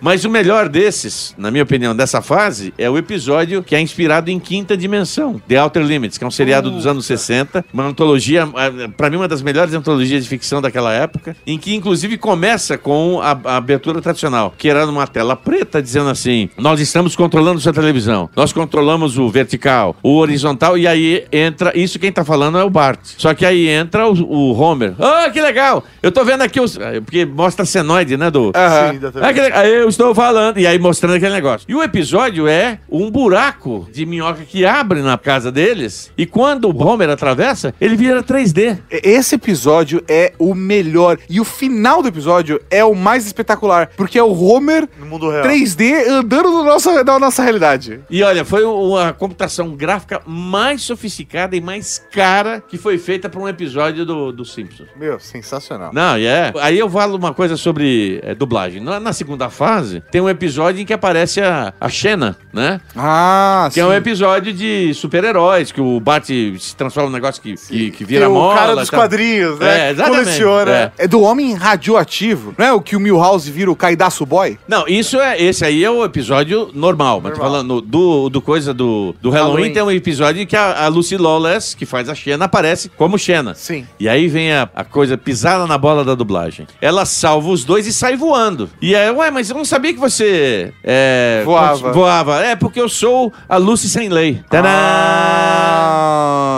[0.00, 4.30] Mas o melhor desses, na minha opinião, dessa fase, é o episódio que é inspirado
[4.30, 8.48] em Quinta Dimensão, The Outer Limits, que é um seriado dos anos 60, uma antologia,
[8.56, 12.76] eh, pra mim, uma das melhores antologias de ficção daquela época, em que, inclusive, começa
[12.78, 17.60] com a, a abertura tradicional, que era numa tela preta, dizendo assim, nós estamos controlando
[17.60, 22.58] sua televisão, nós controlamos o vertical, o horizontal, e aí entra, isso quem tá falando
[22.58, 23.00] é o Bart.
[23.16, 24.94] Só que aí entra o, o Homer.
[24.98, 25.84] Ah, que legal!
[26.02, 26.78] Eu tô vendo aqui os...
[27.04, 28.52] Porque mostra a senoide, né, do...
[28.54, 28.92] Aham.
[28.92, 29.00] Sim.
[29.02, 29.24] Ah, legal.
[29.24, 30.58] Aí eu estou falando.
[30.58, 31.66] E aí mostrando aquele negócio.
[31.68, 36.12] E o episódio é um buraco de minhoca que abre na casa deles.
[36.16, 38.78] E quando o Homer atravessa, ele vira 3D.
[38.90, 41.18] Esse episódio é o melhor.
[41.28, 43.90] E o final do episódio é o mais espetacular.
[43.96, 45.44] Porque é o Homer No mundo real.
[45.44, 48.00] 3D andando no nossa, na nossa realidade.
[48.10, 53.40] E olha, foi uma computação gráfica mais sofisticada e mais cara que foi feita para
[53.40, 54.88] um episódio do, do Simpsons.
[54.96, 55.90] Meu, sensacional.
[55.92, 56.52] Não, e é.
[56.60, 58.82] Aí eu falo uma coisa sobre é, dublagem.
[58.82, 62.80] Na, na segunda fase, tem um episódio em que aparece a, a Xena, né?
[62.96, 67.54] Ah, Que é um episódio de super-heróis, que o Bart se transforma num negócio que,
[67.54, 68.52] que, que vira Tem mola.
[68.54, 69.00] o cara dos tal.
[69.00, 69.88] quadrinhos, né?
[69.88, 70.22] É, exatamente.
[70.24, 70.70] Coleciona.
[70.70, 70.92] É.
[70.98, 72.54] É do homem radioativo.
[72.56, 74.58] Não é o que o Milhouse vira o Kaidaço Boy?
[74.68, 75.40] Não, isso é.
[75.42, 77.20] Esse aí é o episódio normal.
[77.22, 77.50] Mas tô Normal.
[77.62, 79.72] falando do, do coisa do, do Halloween, Halloween.
[79.72, 83.18] tem um episódio em que a, a Lucy Lawless, que faz a Xena, aparece como
[83.18, 83.54] Xena.
[83.54, 83.86] Sim.
[83.98, 86.66] E aí vem a, a coisa pisada na bola da dublagem.
[86.80, 88.68] Ela salva os dois e sai voando.
[88.80, 90.72] E aí, ué, mas eu não sabia que você.
[90.82, 91.92] é, Voava.
[91.92, 92.44] Voava.
[92.44, 94.42] É, porque eu sou a Lucy sem lei.
[94.48, 94.68] Tadã!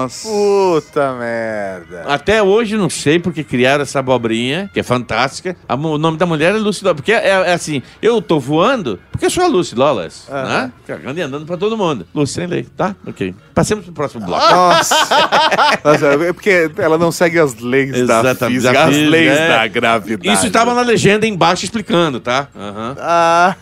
[0.01, 0.29] Nossa.
[0.29, 2.05] Puta merda.
[2.07, 5.57] Até hoje não sei porque criaram essa abobrinha, que é fantástica.
[5.69, 6.97] A o nome da mulher é Lucy Lawless.
[7.03, 10.73] Porque é, é assim, eu tô voando porque eu sou a Lucy Lawless, né?
[10.87, 12.07] Cagando e andando pra todo mundo.
[12.15, 12.97] Lucy sem lei, tá?
[13.07, 13.35] Ok.
[13.55, 14.43] Passemos pro próximo bloco.
[14.51, 14.95] Nossa.
[15.85, 19.31] Nossa, é porque ela não segue as leis da Exatamente, física, da as física, leis
[19.31, 19.49] é.
[19.49, 20.35] da gravidade.
[20.35, 22.40] Isso estava na legenda embaixo explicando, tá?
[22.57, 22.97] Aham.
[23.01, 23.57] Ah,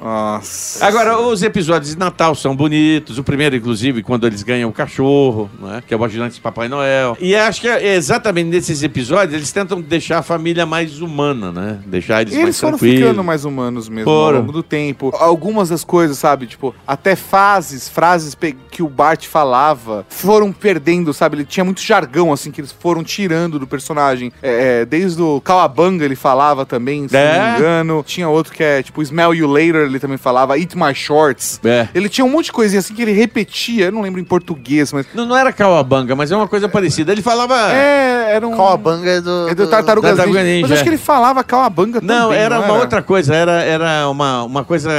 [0.00, 0.84] Nossa.
[0.86, 3.18] Agora, os episódios de Natal são bonitos.
[3.18, 5.82] O primeiro, inclusive, quando eles ganham o cachorro, né?
[5.86, 7.16] Que é o ajudante de Papai Noel.
[7.20, 11.78] E acho que é exatamente nesses episódios eles tentam deixar a família mais humana, né?
[11.86, 13.00] Deixar eles, E eles mais foram tranquilos.
[13.02, 14.36] ficando mais humanos mesmo Foram.
[14.38, 15.10] ao longo do tempo.
[15.18, 16.46] Algumas das coisas, sabe?
[16.46, 18.36] Tipo, até fases, frases
[18.70, 21.36] que o Bart falava foram perdendo, sabe?
[21.36, 24.32] Ele tinha muito jargão, assim, que eles foram tirando do personagem.
[24.42, 27.40] É, é, desde o Calabanga ele falava também, se É?
[27.40, 28.04] não me engano.
[28.06, 31.60] Tinha outro que é, tipo, Smell You Later, ele também falava, Eat My Shorts.
[31.64, 31.88] É.
[31.94, 34.92] Ele tinha um monte de coisinha assim que ele repetia, eu não lembro em português,
[34.92, 35.06] mas...
[35.14, 37.12] Não, não era Cauabanga, mas é uma coisa parecida.
[37.12, 37.54] Ele falava.
[37.72, 38.56] É, era um...
[38.56, 39.48] Cowabunga é do...
[39.48, 40.42] É do Tartaruga Ninja.
[40.42, 40.82] Ninja, Mas acho é.
[40.84, 42.72] que ele falava Calabanga também, Não, era uma era?
[42.74, 44.90] outra coisa, era, era uma, uma coisa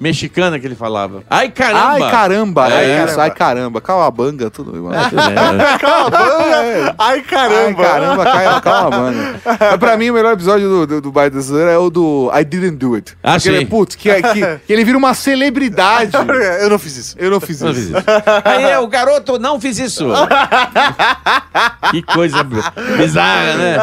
[0.00, 1.22] mexicana que ele falava.
[1.28, 2.04] Ai, caramba!
[2.06, 2.68] Ai, caramba.
[2.72, 3.80] É, É, isso, ai, caramba.
[3.80, 4.94] Calabanga, tudo igual.
[4.94, 4.98] É,
[6.98, 7.82] Ai, Ai, caramba.
[7.84, 9.40] caramba, cai- calabanga.
[9.44, 12.30] Mas pra mim, o melhor episódio do, do, do By the Sun é o do
[12.34, 13.16] I Didn't Do It.
[13.22, 13.66] Ah, Porque ele, sim.
[13.66, 16.12] putz, que, que, que ele vira uma celebridade.
[16.60, 17.16] Eu não fiz isso.
[17.18, 17.80] Eu não fiz Não isso.
[17.80, 18.04] fiz isso.
[18.44, 20.06] Aí é, o garoto não fiz isso.
[21.90, 22.42] que coisa
[22.96, 23.76] bizarra, né?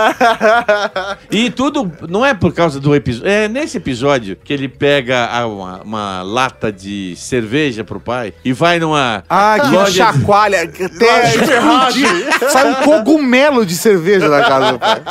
[1.32, 3.28] E tudo não é por causa do episódio.
[3.30, 8.54] É nesse episódio que ele pega a- uma, uma lata de cerveja pro pai e
[8.54, 9.24] vai numa.
[9.30, 10.62] Ah, que loja de- chacoalha.
[10.94, 12.50] Até explodir.
[12.50, 15.02] Sai um cogumelo de cerveja da casa do pai.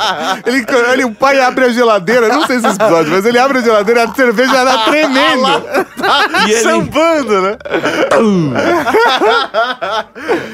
[0.45, 3.37] Ele, ele, o pai abre a geladeira, não sei se é esse episódio, mas ele
[3.39, 5.63] abre a geladeira e a cerveja era tremendo.
[6.47, 7.57] E ele, Sambando, né?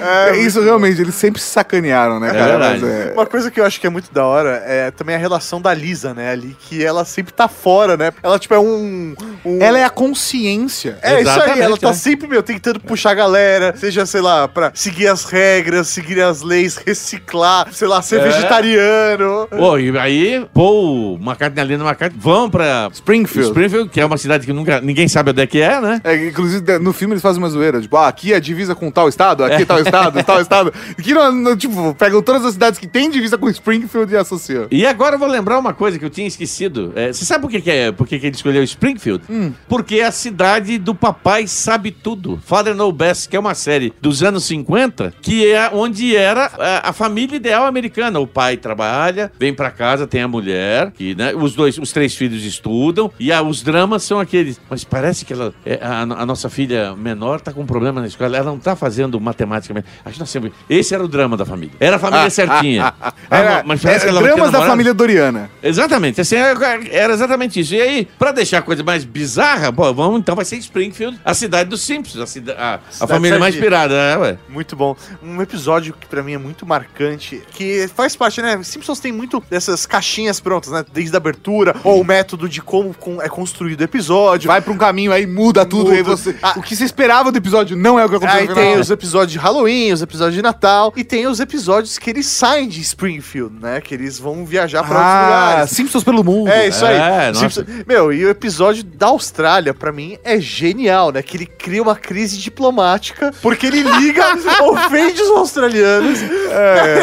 [0.02, 2.46] É, isso realmente, eles sempre se sacanearam, né, cara?
[2.58, 2.80] verdade.
[2.82, 5.18] Mas é- Uma coisa que eu acho que é muito da hora é também a
[5.18, 6.32] relação da Lisa, né?
[6.32, 8.12] Ali, que ela sempre tá fora, né?
[8.24, 9.14] Ela, tipo, é um.
[9.44, 10.98] um- Ela é a consciência.
[11.02, 11.94] É isso aí, Exatamente, ela tá né?
[11.94, 16.42] sempre, meu, tentando puxar a galera, seja, sei lá, pra seguir as regras, seguir as
[16.42, 18.24] leis, reciclar, sei lá, ser É.
[18.24, 19.48] vegetariano.
[19.50, 23.50] Pô, e aí, Paul, McCartney ali no McCartney, vão pra Springfield.
[23.50, 26.00] Springfield, que é uma cidade que nunca, ninguém sabe onde é que é, né?
[26.06, 27.82] É, inclusive, no filme eles fazem uma zoeira.
[27.82, 30.74] Tipo, ah, aqui é divisa com tal estado, aqui é tal estado, tal estado.
[31.30, 34.68] No- tipo, pegam todas as cidades que tem divisa com Springfield e associam.
[34.72, 36.92] E agora eu vou lembrar uma coisa que eu tinha esquecido.
[36.96, 39.24] É, você sabe por que, que é, por que, que ele escolheu Springfield?
[39.68, 42.40] Porque é a cidade do Papai Sabe Tudo.
[42.46, 46.90] Father No Best, que é uma série dos anos 50, que é onde era a,
[46.90, 48.20] a família ideal americana.
[48.20, 52.16] O pai trabalha, vem pra casa, tem a mulher, que, né, os dois, os três
[52.16, 54.60] filhos estudam, e ah, os dramas são aqueles.
[54.70, 58.08] Mas parece que ela, é, a, a nossa filha menor tá com um problema na
[58.08, 59.84] escola, ela não tá fazendo matemática.
[60.04, 60.52] Acho que nós sempre.
[60.70, 61.76] Esse era o drama da família.
[61.80, 62.94] Era a família certinha.
[62.99, 62.99] Ah,
[63.30, 65.50] Era, mas parece que ela dramas da família Doriana.
[65.62, 67.74] Exatamente, assim, era era exatamente isso.
[67.76, 71.34] E aí, pra deixar a coisa mais bizarra, pô, vamos, então vai ser Springfield, a
[71.34, 74.38] cidade dos Simpsons, a, cida- a, a família mais pirada, é, ué.
[74.50, 74.96] Muito bom.
[75.24, 78.60] Um episódio que pra mim é muito marcante, que faz parte, né?
[78.64, 80.84] Simpsons tem muito dessas caixinhas prontas, né?
[80.92, 84.48] Desde a abertura, ou o método de como com- é construído o episódio.
[84.48, 85.86] Vai pra um caminho aí, muda tudo.
[85.86, 85.96] Muda.
[85.96, 86.54] Aí você, Ah.
[86.58, 88.90] o que você esperava do episódio não é o que aconteceu Aí no tem os
[88.90, 92.80] episódios de Halloween, os episódios de Natal, e tem os episódios que eles saem de
[92.90, 93.82] Springfield, né?
[93.82, 95.72] Que eles vão viajar pra outros Ah, lugares.
[95.72, 96.50] Simpsons pelo mundo.
[96.50, 96.96] É, isso aí.
[96.96, 97.40] É, nossa.
[97.40, 101.22] Simpsons- Meu, e o episódio da Austrália, pra mim, é genial, né?
[101.22, 104.24] Que ele cria uma crise diplomática, porque ele liga,
[104.64, 106.20] ofende os australianos,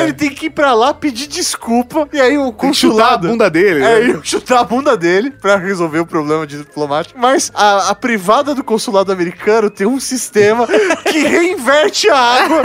[0.02, 3.28] ele tem que ir pra lá pedir desculpa, e aí o que chutar a consulado...
[3.28, 3.84] bunda dele.
[3.84, 4.20] É, né?
[4.22, 7.18] chutar a bunda dele pra resolver o problema de diplomático.
[7.18, 10.66] Mas a, a privada do consulado americano tem um sistema
[11.10, 12.62] que reinverte a água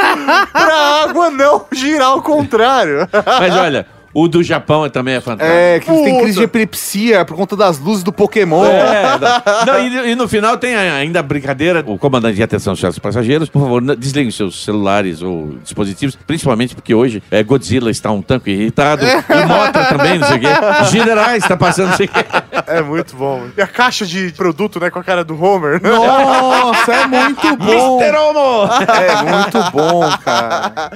[0.52, 3.01] pra água não girar ao contrário.
[3.40, 5.58] Mas olha, o do Japão também é fantástico.
[5.58, 6.24] É, que eles têm Puta.
[6.24, 8.66] crise de epilepsia por conta das luzes do Pokémon.
[8.66, 9.04] É,
[9.66, 11.84] não, não, e, e no final tem ainda a brincadeira.
[11.86, 16.76] O comandante de atenção, senhores passageiros, por favor, não- desliguem seus celulares ou dispositivos, principalmente
[16.76, 20.48] porque hoje é, Godzilla está um tanto irritado, e Motra também, não sei o quê.
[20.92, 22.26] Generais está passando, não sei o quê.
[22.68, 23.44] É muito bom.
[23.58, 25.82] E a caixa de produto, né, com a cara do Homer.
[25.82, 28.02] Nossa, é muito bom.
[28.02, 28.18] Mr.
[28.18, 28.70] Homo!
[28.72, 30.92] É muito bom, cara.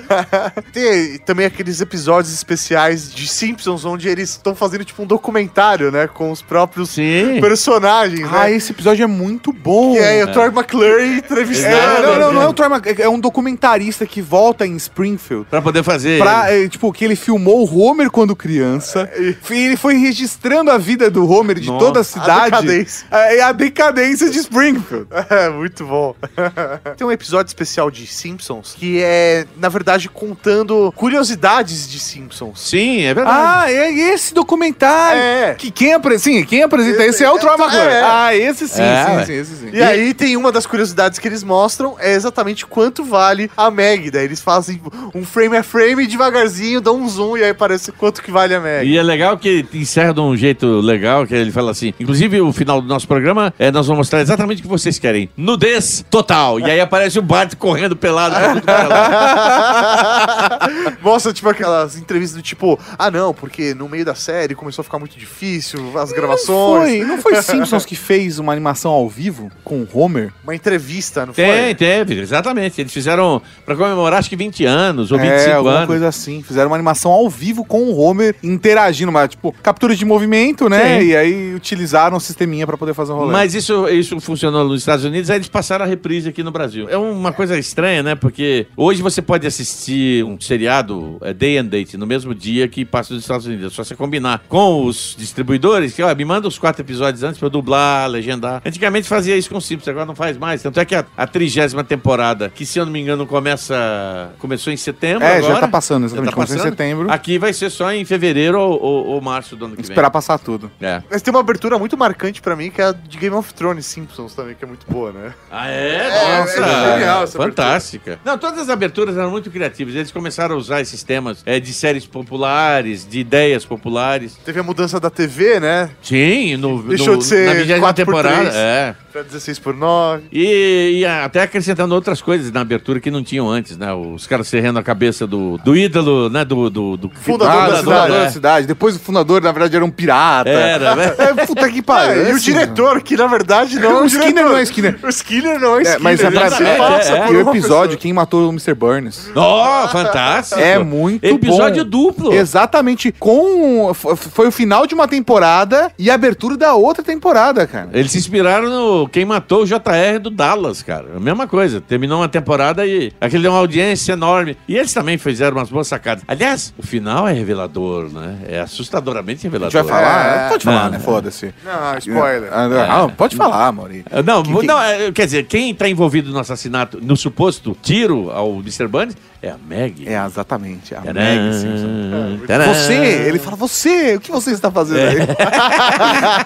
[0.71, 6.07] Tem também aqueles episódios especiais de Simpsons, onde eles estão fazendo tipo um documentário, né,
[6.07, 7.39] com os próprios Sim.
[7.41, 8.53] personagens, Ah, né?
[8.53, 9.95] esse episódio é muito bom.
[9.95, 11.75] E aí o Troy McClure entrevistando.
[11.75, 15.47] É, não, não, não é o Troy Mac- é um documentarista que volta em Springfield.
[15.49, 16.19] Pra poder fazer.
[16.19, 19.09] Pra, é, tipo, que ele filmou o Homer quando criança.
[19.19, 22.45] E ele foi registrando a vida do Homer de Nossa, toda a a cidade.
[22.51, 23.07] decadência.
[23.11, 25.07] É, a decadência de Springfield.
[25.29, 26.15] É, muito bom.
[26.97, 32.59] Tem um episódio especial de Simpsons que é, na verdade, contando curiosidades de Simpsons.
[32.61, 33.37] Sim, Sim, é verdade.
[33.41, 35.21] Ah, é esse documentário.
[35.21, 35.53] É.
[35.55, 36.17] Que quem, apre...
[36.17, 37.87] sim, quem apresenta esse, Esse é o é- Troy McClure.
[37.87, 38.01] é.
[38.03, 39.69] Ah, esse sim, É, sim, sim, esse sim.
[39.73, 44.09] E aí tem uma das curiosidades que eles mostram é exatamente quanto vale a Meg.
[44.11, 44.81] Daí eles fazem
[45.13, 48.59] um frame a frame devagarzinho, dão um zoom e aí aparece quanto que vale a
[48.59, 48.87] Meg.
[48.89, 51.93] E é legal que encerra de um jeito legal, que ele fala assim.
[51.99, 55.29] Inclusive, o final do nosso programa, é, nós vamos mostrar exatamente o que vocês querem.
[55.35, 56.59] Nudez total.
[56.59, 58.35] E aí aparece o Bart correndo pelado.
[58.35, 58.55] é.
[61.01, 64.83] Mostra, tipo, aquelas entrevistas do tipo, ah não, porque no meio da série começou a
[64.83, 66.89] ficar muito difícil, as gravações.
[66.89, 70.31] Foi, não foi Simpsons que fez uma animação ao vivo com o Homer?
[70.43, 71.75] Uma entrevista, não Tem, foi?
[71.75, 72.81] teve, exatamente.
[72.81, 75.87] Eles fizeram pra comemorar acho que 20 anos ou 25 é, alguma anos.
[75.87, 76.41] coisa assim.
[76.43, 80.99] Fizeram uma animação ao vivo com o Homer interagindo, mas tipo, captura de movimento, né?
[80.99, 81.05] Sim.
[81.07, 83.31] E aí utilizaram o sisteminha pra poder fazer o rolê.
[83.31, 86.87] Mas isso, isso funcionou nos Estados Unidos, aí eles passaram a reprise aqui no Brasil.
[86.89, 88.15] É uma coisa estranha, né?
[88.15, 92.74] Porque hoje você pode assistir um seriado é, Day and Date no mesmo dia que
[92.83, 93.71] passa nos Estados Unidos.
[93.71, 97.37] É só você combinar com os distribuidores que, ó, me manda os quatro episódios antes
[97.37, 98.61] pra eu dublar, legendar.
[98.65, 100.61] Antigamente fazia isso com o Simpsons, agora não faz mais.
[100.63, 104.31] Tanto é que a, a trigésima temporada, que se eu não me engano começa...
[104.39, 105.53] começou em setembro É, agora.
[105.53, 106.25] já tá passando, exatamente.
[106.25, 107.11] Já tá Começou em setembro.
[107.11, 109.91] Aqui vai ser só em fevereiro ou, ou- ou março do ano que vem.
[109.91, 110.71] Esperar passar tudo.
[110.81, 111.01] É.
[111.11, 113.85] Mas tem uma abertura muito marcante pra mim, que é a de Game of Thrones
[113.85, 115.33] Simpsons também, que é muito boa, né?
[115.51, 115.95] Ah, é?
[115.95, 116.59] É, Nossa!
[116.61, 118.19] é genial essa Fantástica.
[118.25, 119.93] Não, todas as aberturas eram muito criativas.
[119.95, 122.64] Eles começaram a usar esses temas é, de séries populares,
[123.07, 124.37] de ideias populares.
[124.43, 125.89] Teve a mudança da TV, né?
[126.01, 128.41] Sim, no, Deixou no- de ser na vigésima 4 por temporada.
[128.49, 128.55] 3.
[128.55, 128.95] É.
[129.11, 130.23] Pra 16 por 9.
[130.31, 133.93] E, e até acrescentando outras coisas na abertura que não tinham antes, né?
[133.93, 136.43] Os caras serrando a cabeça do, do ídolo, né?
[136.43, 138.67] Do, do, do Fundador da do fundador cidade, da cidade.
[138.67, 140.49] Depois o fundador, na verdade, era um pirata.
[140.49, 141.05] Era, né?
[141.25, 142.27] É, puta que pariu.
[142.27, 144.49] e o assim, diretor, que na verdade não é O Skinner diretor.
[144.51, 144.99] não é Skinner.
[145.03, 146.01] O Skinner não é É, Skinner.
[146.01, 147.31] mas é se é, é, é.
[147.31, 147.97] E o episódio, pessoa.
[147.97, 148.73] quem matou o Mr.
[148.73, 149.31] Burns.
[149.33, 150.59] Oh, fantástico.
[150.59, 151.89] É muito Episódio bom.
[151.89, 152.33] duplo.
[152.59, 153.11] Exatamente.
[153.19, 153.93] Com.
[153.93, 157.89] Foi o final de uma temporada e a abertura da outra temporada, cara.
[157.91, 161.07] Eles se inspiraram no Quem Matou o JR do Dallas, cara.
[161.17, 161.81] A mesma coisa.
[161.81, 164.57] Terminou uma temporada e aquele deu uma audiência enorme.
[164.69, 166.23] E eles também fizeram umas boas sacadas.
[166.27, 168.37] Aliás, o final é revelador, né?
[168.47, 169.71] É assustadoramente A revelador.
[169.81, 170.25] gente vai falar?
[170.45, 170.49] É.
[170.49, 170.97] Pode falar, Não, né?
[170.97, 171.03] não.
[171.05, 171.53] Foda-se.
[171.63, 172.49] Não, spoiler.
[172.53, 174.05] Ah, não, pode falar, Mauri.
[174.09, 178.31] Ah, Não, Quem- não é, quer dizer, quem tá envolvido no assassinato, no suposto tiro
[178.31, 178.87] ao Mr.
[178.87, 179.15] Burns,
[179.47, 180.07] é a Meg.
[180.07, 180.95] É, exatamente.
[180.95, 182.45] A Tcharam, Meg Simpson.
[182.45, 182.73] tcharam.
[182.73, 185.17] Você, ele fala, você, o que você está fazendo aí?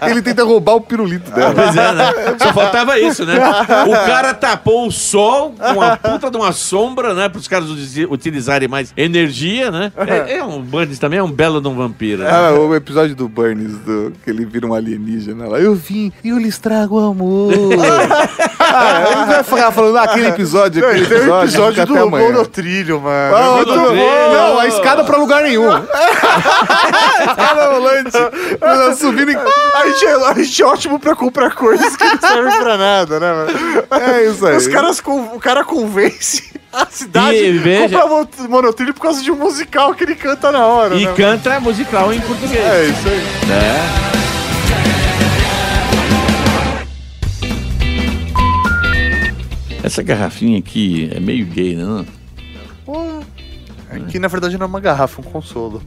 [0.12, 1.54] ele tenta roubar o pirulito dela.
[1.54, 2.14] Pois é, né?
[2.42, 3.36] Só faltava isso, né?
[3.88, 7.30] O cara tapou o sol com uma puta de uma sombra, né?
[7.30, 7.70] Para os caras
[8.10, 9.92] utilizarem mais energia, né?
[9.98, 12.24] É, é um Burns também é um belo de um vampiro.
[12.24, 12.30] né?
[12.30, 15.60] Ah, o episódio do Burns, do, que ele vira um alienígena lá.
[15.60, 17.52] Eu vim e eu lhes trago amor.
[18.60, 21.50] ah, ele vai ficar falando ah, aquele episódio, aquele tem o episódio.
[21.50, 22.04] episódio do até
[22.98, 23.36] monotrilho, mano.
[23.36, 24.34] Ah, muito bom.
[24.34, 25.68] Não, a escada pra lugar nenhum.
[27.28, 28.18] escada rolante.
[28.62, 29.36] Ela Subindo em...
[29.36, 33.20] A gente, é, a gente é ótimo pra comprar coisas que não servem pra nada,
[33.20, 33.52] né, mano?
[34.04, 34.58] É isso aí.
[34.58, 39.36] Os caras, o cara convence a cidade E veja- mon- monotrilho por causa de um
[39.36, 41.14] musical que ele canta na hora, E né?
[41.16, 42.64] canta musical em português.
[42.64, 43.22] É isso aí.
[43.52, 44.10] É.
[49.84, 52.06] Essa garrafinha aqui é meio gay, né?
[53.92, 55.82] É que na verdade não é uma garrafa, é um consolo.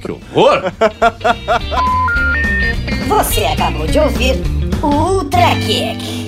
[0.00, 0.62] Que horror!
[3.08, 4.36] Você acabou de ouvir
[4.82, 6.25] o Ultra Kick.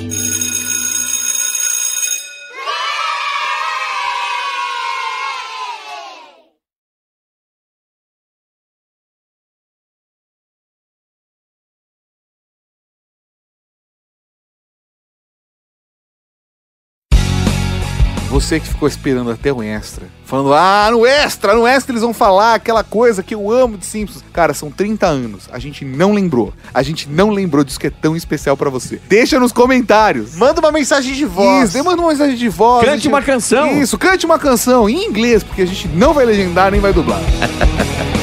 [18.39, 22.15] Você que ficou esperando até o extra, falando, ah, no extra, no extra eles vão
[22.15, 24.23] falar aquela coisa que eu amo de Simpsons.
[24.33, 26.53] Cara, são 30 anos, a gente não lembrou.
[26.73, 29.01] A gente não lembrou disso que é tão especial pra você.
[29.09, 30.37] Deixa nos comentários.
[30.37, 31.75] Manda uma mensagem de voz.
[31.75, 32.85] Isso, manda uma mensagem de voz.
[32.85, 33.83] Cante gente- uma canção.
[33.83, 37.21] Isso, cante uma canção em inglês, porque a gente não vai legendar nem vai dublar.